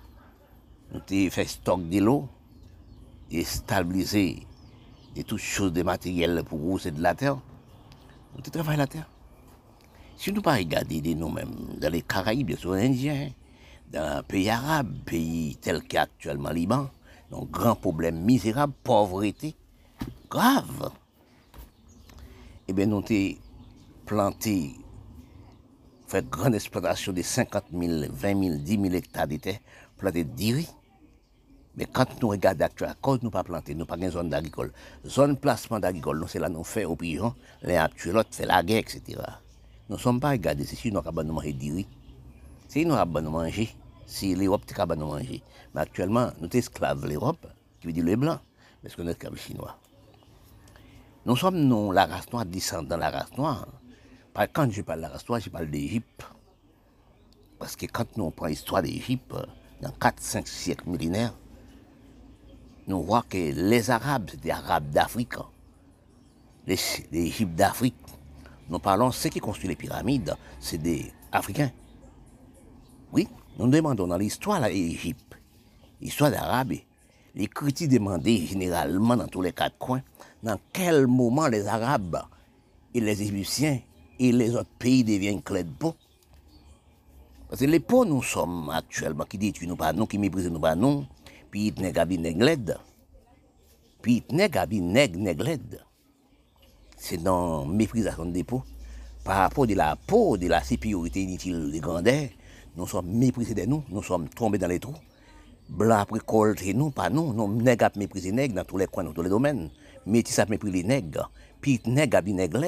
[0.94, 2.30] nous fait stock de l'eau,
[3.34, 4.46] et stabiliser
[5.16, 7.38] de toutes choses de matériel pour vous, c'est de la terre.
[8.36, 9.10] Nous travaillons la terre.
[10.16, 13.32] Si nous pas regarder nous-mêmes, dans les Caraïbes, bien sûr, Indiens,
[13.92, 16.90] dans les pays arabes, pays tels qu'actuellement Liban,
[17.32, 19.56] donc grand problème misérable, pauvreté,
[20.30, 20.92] grave.
[22.68, 23.36] Eh bien, nous avons
[24.06, 24.76] planté,
[26.08, 29.60] fait grande exploitation de 50 000, 20 000, 10 000 hectares de terre,
[29.98, 30.70] planté riz.
[31.76, 34.72] Mais quand nous regardons actuellement, cause nous pas planter, nous pas une zone d'agricole.
[35.08, 38.80] Zone placement d'agricole, c'est là nous fait aux pigeons, les actuels, l'autre fait la guerre,
[38.80, 39.20] etc.
[39.90, 41.88] Nous ne sommes pas regardés si nous avons manger du riz.
[42.68, 43.70] Si nous avons manger,
[44.06, 45.44] si l'Europe est capable de manger.
[45.74, 47.48] Mais actuellement, nous sommes esclaves de l'Europe,
[47.82, 48.40] qui veut dire les blancs,
[48.82, 49.76] parce qu'on est esclaves chinois.
[51.26, 53.68] Nous sommes nous, la race noire, descendants de la race noire.
[54.54, 56.26] Quand je parle de la race noire, je parle d'Égypte.
[57.58, 59.34] Parce que quand nous prenons l'histoire d'Égypte,
[59.82, 61.34] dans 4-5 siècles millénaires,
[62.88, 65.34] nous voyons que les Arabes, c'était des Arabes d'Afrique.
[66.66, 67.96] L'Égypte d'Afrique,
[68.70, 71.72] nous parlons, ceux qui construisent les pyramides, c'est des Africains.
[73.12, 73.28] Oui,
[73.58, 75.38] nous demandons dans l'histoire de l'Égypte,
[76.02, 76.74] l'histoire d'Arabe,
[77.36, 80.02] les critiques demandaient généralement dans tous les quatre coins,
[80.42, 82.22] dans quel moment les Arabes
[82.94, 83.80] et les Égyptiens
[84.20, 85.96] et les autres pays deviennent clés de peau?
[87.50, 90.76] Parce que les peaux nous sommes actuellement, qui détruisent nous pas qui méprisent nous pas
[91.54, 92.72] Pi it neg abi neg led.
[94.02, 95.76] Pi it neg abi neg neg led.
[96.98, 98.64] Se nan meprizasyon depo,
[99.24, 102.30] par rapport de la peau de la supériorité inutile des grandeurs,
[102.76, 104.96] nous sommes méprisés de nous, nous sommes tombés dans les trous.
[105.70, 107.34] Blanc après col, c'est nous, pas nous.
[107.34, 109.70] Nous, nègres méprisé nègres dans tous les coins, dans tous les domaines.
[110.08, 111.30] Métis a méprisé les nègres.
[111.62, 112.60] Puis nègres a mis nègres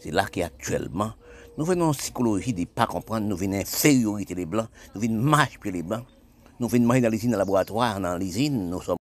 [0.00, 1.12] C'est là qu'actuellement,
[1.58, 5.22] nous venons en psychologie de ne pas comprendre, nous venons infériorité des blancs, nous venons
[5.22, 6.04] marche pour les blancs.
[6.60, 8.96] Nous venons manger dans l'usine, dans le laboratoire, dans l'usine, nous sommes.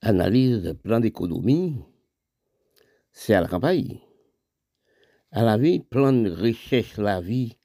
[0.00, 1.76] Analyse plan d'économie,
[3.12, 3.98] c'est à la campagne.
[5.30, 7.56] À la vie, plan de recherche la vie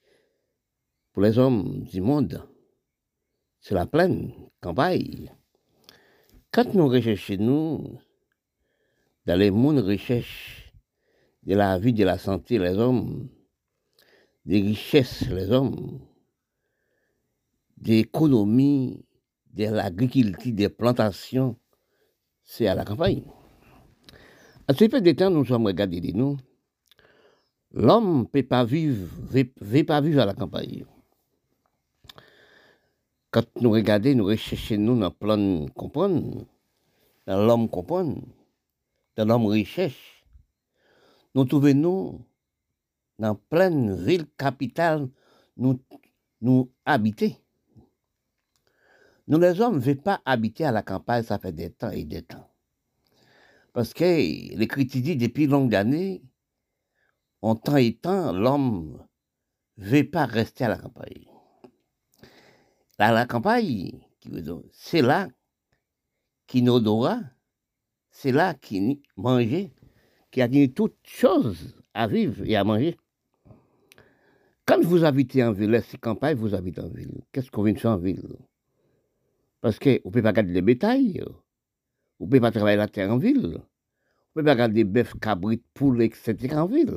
[1.12, 2.42] pour les hommes du monde,
[3.60, 5.34] c'est la pleine campagne.
[6.50, 7.98] Quand nous recherchons, nous,
[9.26, 10.72] dans les mondes recherche
[11.42, 13.28] de la vie, de la santé, les hommes,
[14.44, 16.00] des richesses, les hommes,
[17.80, 19.04] d'économie,
[19.52, 21.56] de l'agriculture, des plantations,
[22.42, 23.22] c'est à la campagne.
[24.66, 26.36] À ce peu de temps, nous sommes regardés de nous.
[27.72, 30.84] L'homme ne peut pas vivre, veut, pas vivre à la campagne.
[33.30, 36.46] Quand nous regardons, nous recherchons nous dans plan comprendre,
[37.26, 38.22] dans l'homme comprendre,
[39.16, 40.24] dans l'homme recherche,
[41.34, 42.24] nous trouvons
[43.18, 45.08] dans pleine ville capitale,
[45.56, 45.78] nous,
[46.40, 47.36] nous habiter.
[49.28, 52.04] Nous, les hommes, ne veulent pas habiter à la campagne, ça fait des temps et
[52.04, 52.50] des temps.
[53.74, 56.22] Parce que les critiques depuis longues années,
[57.42, 59.06] en temps et temps, l'homme
[59.76, 61.26] ne veut pas rester à la campagne.
[62.98, 64.00] À la campagne,
[64.72, 65.28] c'est là
[66.46, 67.20] qu'il odora,
[68.10, 69.72] c'est là qu'il mangeait,
[70.30, 72.96] qui a dit toutes choses à vivre et à manger.
[74.64, 77.22] Quand vous habitez en ville, c'est campagne, vous habitez en ville.
[77.30, 78.38] Qu'est-ce qu'on vient de faire en ville?
[79.60, 81.22] Parce que vous ne pouvez pas garder les bétails,
[82.18, 83.58] vous ne pouvez pas travailler la terre en ville, vous ne
[84.32, 86.56] pouvez pas garder bœuf, cabrit, poules, etc.
[86.56, 86.94] en ville.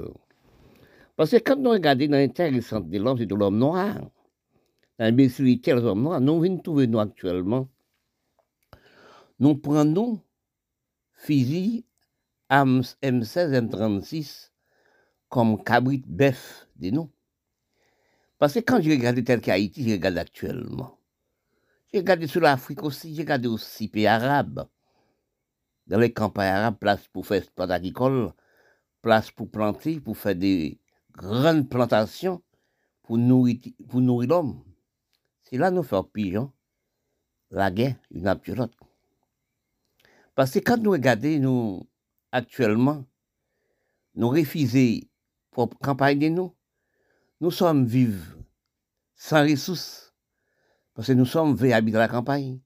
[1.15, 3.95] Parce que quand nous regardons dans l'intéressant de l'homme, c'est de l'homme noir.
[4.97, 7.67] Dans l'imbécilité de l'homme noir, nous venons trouver nous actuellement.
[9.39, 10.21] Nous prenons
[11.13, 11.85] fusil
[12.51, 14.51] M16, M36
[15.29, 17.09] comme cabrit, bœuf de nous.
[18.37, 21.00] Parce que quand je regarde tel qu'Haïti, je regarde actuellement.
[21.93, 24.67] J'ai regardé sur l'Afrique aussi, j'ai regardé aussi pays arabes.
[25.87, 28.31] Dans les campagnes arabes, place pour faire exploit agricole,
[29.01, 30.79] place pour planter, pour faire des
[31.11, 32.41] grandes plantations,
[33.03, 33.57] pour nourrir,
[33.89, 34.63] l'homme.
[35.43, 36.53] C'est là nous faisons pigeon,
[37.49, 38.71] la guerre, une absurde.
[40.33, 41.89] Parce que quand nous regardons, nous,
[42.31, 43.05] actuellement,
[44.15, 45.01] nous refusons
[45.51, 46.55] pour campagne de nous,
[47.41, 48.37] nous sommes vivants
[49.15, 50.10] sans ressources,
[50.93, 52.59] parce que nous sommes venus habiter la campagne.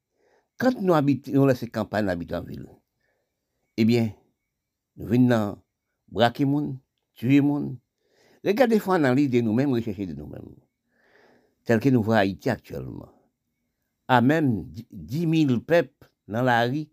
[0.57, 2.67] Quand nous habitons, laissons la campagne, nous habitons en ville.
[3.77, 4.13] Eh bien,
[4.97, 5.57] nous venons
[6.07, 6.77] braquer gens,
[7.13, 7.75] tuer les gens.
[8.43, 10.55] Regardez fois analyse de nous-mêmes, rechercher de nous-mêmes.
[11.65, 13.09] Tel que nous voyons Haïti actuellement.
[14.07, 16.87] À même 10 000 peuples dans la rue,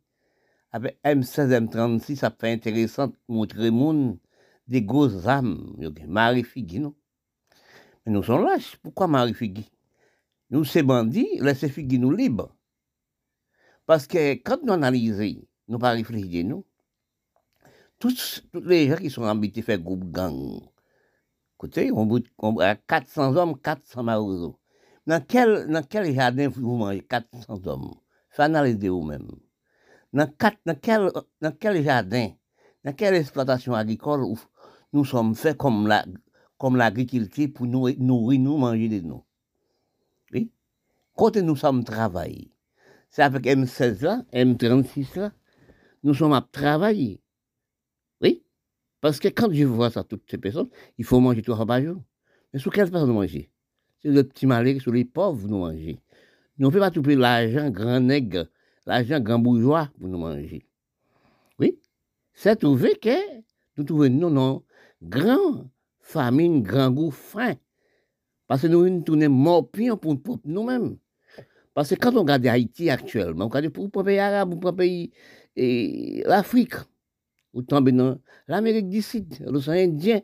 [0.70, 4.18] avec M16, M36, ça fait intéressant de montrer gens
[4.66, 5.76] des grosses âmes,
[6.06, 6.94] Marie Figui, non?
[8.06, 8.76] Mais nous sommes lâches.
[8.82, 9.70] Pourquoi Marie Figui?
[10.52, 12.54] Nous, ces bandits, laissez Figui nous libres.
[13.86, 16.66] Parce que quand nous analysons, nous pas réfléchir, nous,
[17.98, 20.60] tous, les gens qui sont habités faire groupe gang,
[21.54, 24.58] écoutez, on, a 400 hommes, 400 marosos.
[25.06, 27.94] Dans quel, dans quel jardin vous mangez 400 hommes?
[28.28, 29.30] Faites analyser vous-même.
[30.12, 32.28] Dans, quel, dans quel jardin,
[32.84, 34.26] dans quelle exploitation agricole
[34.92, 36.04] nous sommes faits comme la,
[36.58, 39.24] comme l'agriculture pour nous nourrir, nous, manger de nous.
[41.14, 42.50] Quand nous sommes travaillés,
[43.10, 45.32] c'est avec M16 là, M36 là,
[46.02, 47.20] nous sommes à travailler.
[48.20, 48.42] Oui?
[49.00, 52.02] Parce que quand je vois ça, toutes ces personnes, il faut manger trois par jour.
[52.52, 53.50] Mais sur quelle personne manger?
[54.00, 56.00] C'est le petit malheur, sur les pauvres nous manger.
[56.58, 58.46] Nous ne pouvons pas trouver l'argent grand nègre,
[58.86, 60.66] l'argent grand bourgeois pour nous manger.
[61.58, 61.78] Oui?
[62.34, 63.16] C'est trouvé que
[63.76, 64.64] nous trouvons nous, non,
[65.02, 67.54] grand famine, grand goût, faim.
[68.52, 70.98] Parce que nous, nous tournons morpions pour nous-mêmes.
[71.72, 74.76] Parce que quand on regarde Haïti actuellement, on regarde pour le pays arabe, pour le
[74.76, 75.10] pays
[76.26, 76.74] l'Afrique,
[77.54, 77.82] ou dans
[78.46, 80.20] l'Amérique du Sud, l'océan Indien.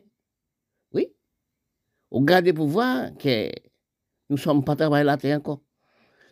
[0.93, 1.11] Oui.
[2.11, 3.47] On regarde pour voir que
[4.29, 5.63] nous ne sommes pas travaillés la terre encore.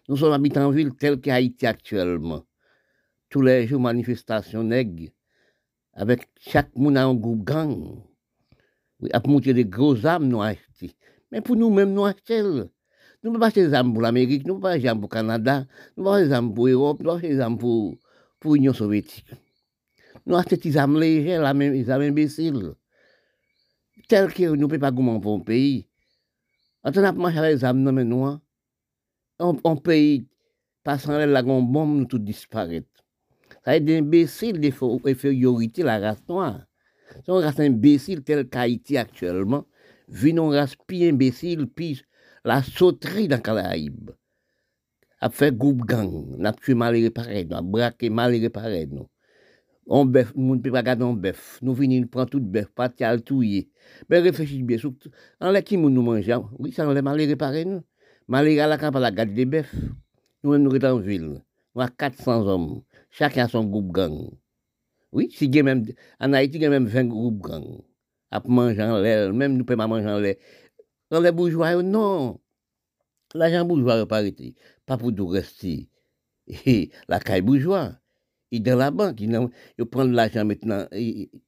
[0.08, 2.43] Nous sommes habitants en ville telle qu'Haïti actuellement.
[3.28, 5.10] Tous les jours, manifestations nègres,
[5.93, 8.04] avec chaque monde en groupe gang.
[9.00, 9.10] Oui,
[9.41, 10.95] des gros armes, nous acheter.
[11.32, 12.68] Men pou nou menm nou achel.
[13.24, 15.64] Nou pa bache zanm pou l'Amerik, nou pa bache zanm pou Kanada,
[15.96, 17.98] nou pa bache zanm pou Europe, nou pa bache zanm pou
[18.54, 19.36] Union Sovjetik.
[20.24, 22.76] Nou achte ti zanm leje, la men imbesil.
[24.08, 25.82] Tel ki nou pe pa gouman pou an peyi.
[26.86, 28.38] An ton ap manche ale zanm nan men nou an.
[29.40, 30.22] An peyi,
[30.88, 32.88] pasan ale lagon bom, nou tout disparet.
[33.66, 36.54] Sa e de imbesil de feriorite la rase noa.
[37.26, 39.66] Son rase imbesil tel ka iti aktuelman,
[40.24, 42.01] une race plus imbécile, puis
[42.43, 44.12] la sauterie dans les Caraïbes.
[45.20, 49.08] A fait groupe gang, n'a tué mal réparé, n'a braqué mal réparé, non.
[49.89, 51.60] On bœuf, nous ne peut pas garder un bœuf.
[51.62, 53.41] Nous venons, nous prenons tout bœuf, pas de tout
[54.10, 57.66] Mais réfléchissez bien, surtout, en la qui nous mangeons, oui, ça on l'a mal réparé,
[57.66, 57.82] nous.
[58.28, 59.64] Mal à la campagne, la garde des bœufs.
[60.43, 61.41] Nous, nous sommes en ville.
[61.74, 62.82] Nous avons 400 hommes.
[63.10, 64.30] Chacun a son groupe gang.
[65.14, 65.86] Oui, si même,
[66.20, 67.82] en Haïti, il y a même 20 groupes gang.
[68.30, 70.36] À manger l'air, même nous ne pouvons pas manger en l'air.
[71.10, 72.40] Dans les bourgeois, non.
[73.34, 74.22] L'argent bourgeois n'est pas.
[74.86, 75.90] Pas pour tout rester.
[76.48, 77.94] Et la caille bourgeois,
[78.52, 79.22] il est dans la banque.
[79.22, 80.86] Il, il prend l'argent maintenant.
[80.92, 81.40] au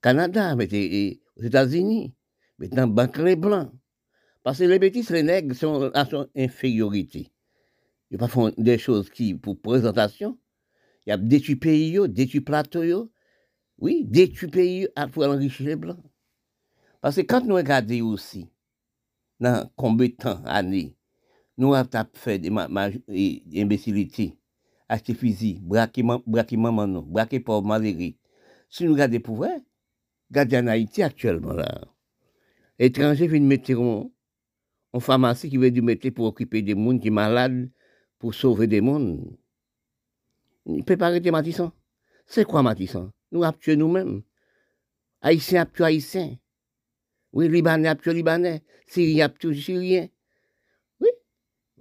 [0.00, 2.14] Canada, aux États-Unis.
[2.58, 3.70] Maintenant, banque les blancs.
[4.42, 7.32] Parce que les petits, les nègres sont à son infériorité.
[8.10, 10.38] Ils font des choses qui, pour présentation,
[11.06, 13.10] il y a des pays, des plateaux,
[13.78, 16.02] Oui, détruit pays pour enrichir les blancs.
[17.00, 18.48] Parce que quand nous regardons aussi,
[19.38, 20.96] dans combien de temps, années,
[21.58, 22.50] nous avons fait des
[23.56, 24.38] imbécilités,
[24.88, 26.02] acheter fusil, braquer
[26.56, 28.14] maman, nous, braquer pauvre malheureux.
[28.68, 29.62] Si nous regardons pour vrai,
[30.30, 31.82] regardez en Haïti actuellement là.
[32.78, 37.14] Étrangers viennent mettre en pharmacie qui veut du mettre pour occuper des gens qui sont
[37.14, 37.70] malades,
[38.18, 39.36] pour sauver des mondes.
[40.66, 41.70] Il peut pas arrêter Matissan.
[42.26, 43.12] C'est quoi Matissan?
[43.36, 44.22] Nous avons tué nous-mêmes.
[45.20, 46.38] Haïtiens avons tué Haïtiens.
[47.32, 48.62] Oui, Libanais avons tué Libanais.
[48.86, 50.08] Syriens avons tué Syriens.
[51.00, 51.08] Oui.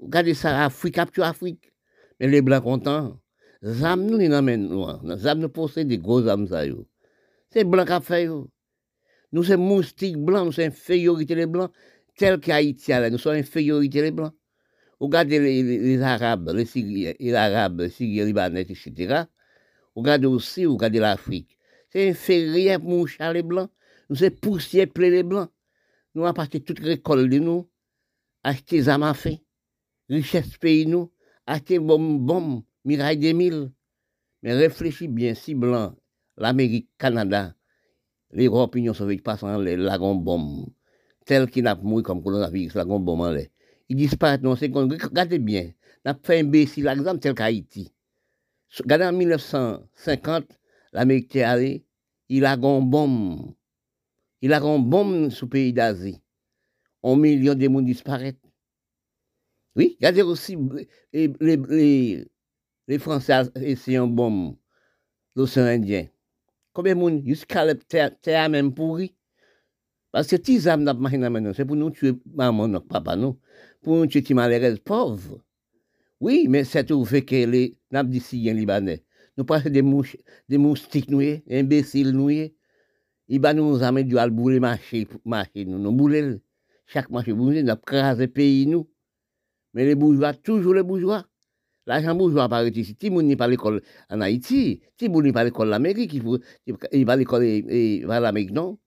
[0.01, 1.72] Regardez ça, Afrique a tué Afrique.
[2.20, 3.22] Mais les Blancs contents.
[3.64, 4.86] Zam nous, ils n'amènent nous.
[5.18, 6.47] Zam nous possèdent des gros âmes.
[7.49, 8.28] C'est Blanc qui a fait.
[9.32, 11.72] Nous sommes moustiques blancs, nous sommes infériorité les Blancs.
[12.18, 14.34] Tel qu'Haïti, nous sommes infériorité les Blancs.
[14.99, 19.24] Regardez les, les, Arabes, les Syriens, les Arabes, les Syriens, Libanais, etc.
[19.96, 21.58] Regardez aussi, regardez l'Afrique.
[21.89, 23.70] C'est inférieur pour nous, les Blancs.
[24.10, 25.50] Nous, c'est poussière plein les Blancs.
[26.14, 27.70] Nous, avons parti toute récolte de nous,
[28.43, 29.41] acheter des armes fait,
[30.10, 31.12] richesse pays nous,
[31.46, 33.72] acheter bombe, bombe, miraille des mille.
[34.43, 35.96] Mais réfléchis bien, si Blanc,
[36.38, 37.56] l'Amérique, Canada,
[38.32, 40.68] l'Europe, l'Union soviétique, passent en les lagons bombe,
[41.26, 43.48] tel qu'il n'a pas mouru comme coronavirus, lagon bombe en l'air
[43.89, 44.91] ils disparaissent dans ces secondes.
[44.91, 45.72] Regardez bien,
[46.06, 47.91] on a fait imbécile, exemple tel qu'Haïti.
[48.80, 50.45] Regardez en 1950,
[50.93, 51.86] l'Amérique est allée,
[52.30, 53.53] il a un bombe.
[54.41, 56.21] Il a une bombe sous le pays d'Asie.
[57.03, 58.36] Un million de monde disparaissent.
[59.76, 60.57] Oui, regardez aussi
[61.11, 62.26] les, les,
[62.88, 64.55] les, Français essaient une bombe,
[65.36, 66.07] l'océan Indien.
[66.71, 69.15] Combien de monde jusqu'à la terre même pourri?
[70.11, 73.38] Parce que âmes n'a c'est pour nous tuer maman, papa, nous
[73.82, 75.45] pour une petite malheureuse pauvre.
[76.26, 79.03] Oui, mais c'est tout fait que les Nabdiciens libanais,
[79.38, 80.17] nous passons des, mouches,
[80.49, 82.55] des moustiques noués, imbéciles noués.
[83.28, 86.41] Ils va nous amener du al bouler marché, marché, nous, nous bouler,
[86.88, 88.89] chaque marché bouler, nous le pays, nous.
[89.76, 91.28] Mais les bourgeois, toujours les bourgeois.
[91.86, 92.97] L'argent bourgeois apparaît ici.
[92.99, 97.05] Si moun n'est pas l'école en Haïti, si moun n'est pas l'école en Amérique, il,
[97.05, 97.43] va l'école,
[98.09, 98.80] à l'Amérique, non.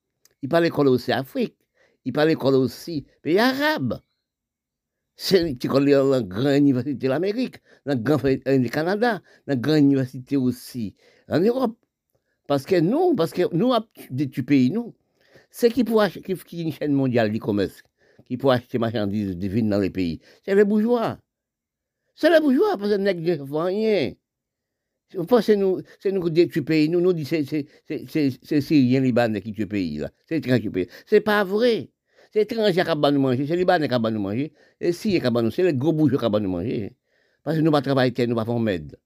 [0.43, 1.57] Il va l'école aussi en Afrique.
[2.05, 4.01] Il va l'école aussi pays arabe.
[5.21, 10.95] C'est connais la grande université de l'Amérique, la grande du Canada, la grande université aussi
[11.29, 11.77] en Europe.
[12.47, 13.73] Parce que nous, parce que nous,
[14.11, 14.31] des
[14.71, 14.95] nous,
[15.51, 17.83] c'est qui pour acheter, qui une chaîne mondiale du commerce,
[18.27, 21.19] qui pour acheter marchandises divines dans les pays, c'est les bourgeois.
[22.14, 24.12] C'est les bourgeois, parce que nous ne rien.
[25.43, 30.12] C'est nous, nous qui tuent pays, nous, nous c'est Syriens, Libanais qui tuent pays, là.
[30.27, 31.91] C'est pas vrai.
[32.31, 35.18] C'est étranger qui va nous manger, c'est les Libanais qui va nous manger, et si
[35.18, 36.95] nous, c'est les gros bourgeois qui va nous manger.
[37.43, 38.97] Parce que nous ne pas travailler, nous ne pas faire med.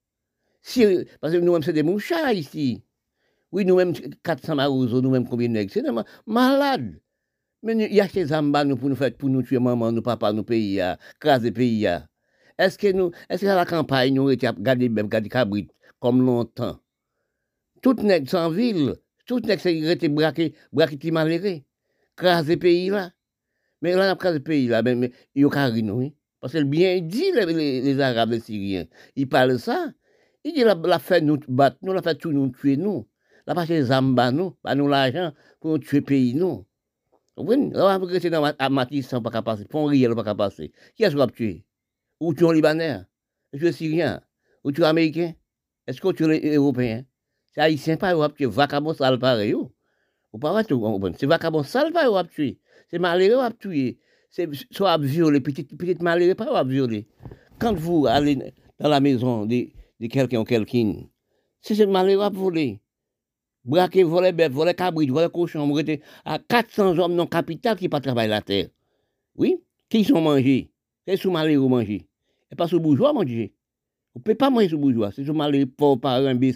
[0.61, 0.85] Si,
[1.21, 2.83] parce que nous-mêmes, c'est des mouchards ici.
[3.51, 3.93] Oui, nous-mêmes,
[4.23, 5.83] 400 marousos, nous-mêmes, combien de c'est
[6.25, 6.99] malade.
[7.61, 10.33] Mais il y a ces zambas pour nous faire, pour nous tuer maman, nous, papa,
[10.33, 10.81] nous pays,
[11.19, 11.87] craser pays.
[12.57, 15.69] Est-ce que nous, est-ce que la campagne, nous, étions gardés, même, gardés cabrit,
[15.99, 16.79] comme longtemps?
[17.81, 18.95] Tout nègre sans ville,
[19.25, 21.61] tout nègre, c'est braqué, braqué, malheureux
[22.15, 23.11] craser pays là.
[23.81, 26.15] Mais là, on a crasé pays là, mais, il y a oui.
[26.39, 28.85] Parce que bien dit, les, Arabes, les Syriens,
[29.15, 29.91] ils parlent ça.
[30.43, 33.07] Ils disent la, la fait nous battre, nous, la fait tout nous tuer, nous.
[33.45, 36.65] La fait les amba nous, pas nous l'argent pour nous tuer pays, nous.
[37.35, 37.71] Vous?
[37.71, 39.65] Là, on va dans Matisse, pas passer.
[39.65, 40.71] Pas passer.
[40.95, 41.65] Qui est-ce qu'on va tuer?
[42.19, 43.01] Ou tu Libanais?
[43.53, 44.21] Ou tu es Syrien?
[44.63, 45.33] Ou tu es Américain?
[45.87, 47.05] Est-ce que tu es Européen?
[47.51, 49.55] C'est Haïtien, pas Europe, tu es pareil,
[50.33, 52.57] ou pas tout C'est vacabon sale pas ou tuer.
[52.89, 53.99] C'est malheureux ou tuer.
[54.29, 57.07] C'est soit violer, petit petit malheureux pas ou violer.
[57.59, 59.67] Quand vous allez dans la maison de,
[59.99, 60.95] de quelqu'un ou quelqu'un.
[61.61, 62.81] C'est ce malheureux à voler.
[63.63, 68.01] Braquer, voler bête, voler cabrit, voler cochon, m'arrêter à 400 hommes non capital qui pas
[68.01, 68.67] travailler la terre.
[69.35, 69.63] Oui?
[69.87, 70.69] Qui sont mangés?
[71.07, 72.05] C'est sous malheureux manger.
[72.51, 73.53] Et pas sous bourgeois manger.
[74.15, 75.11] On ne peut pas manger sous bourgeois.
[75.13, 76.51] C'est sous malheureux pauvre parent bis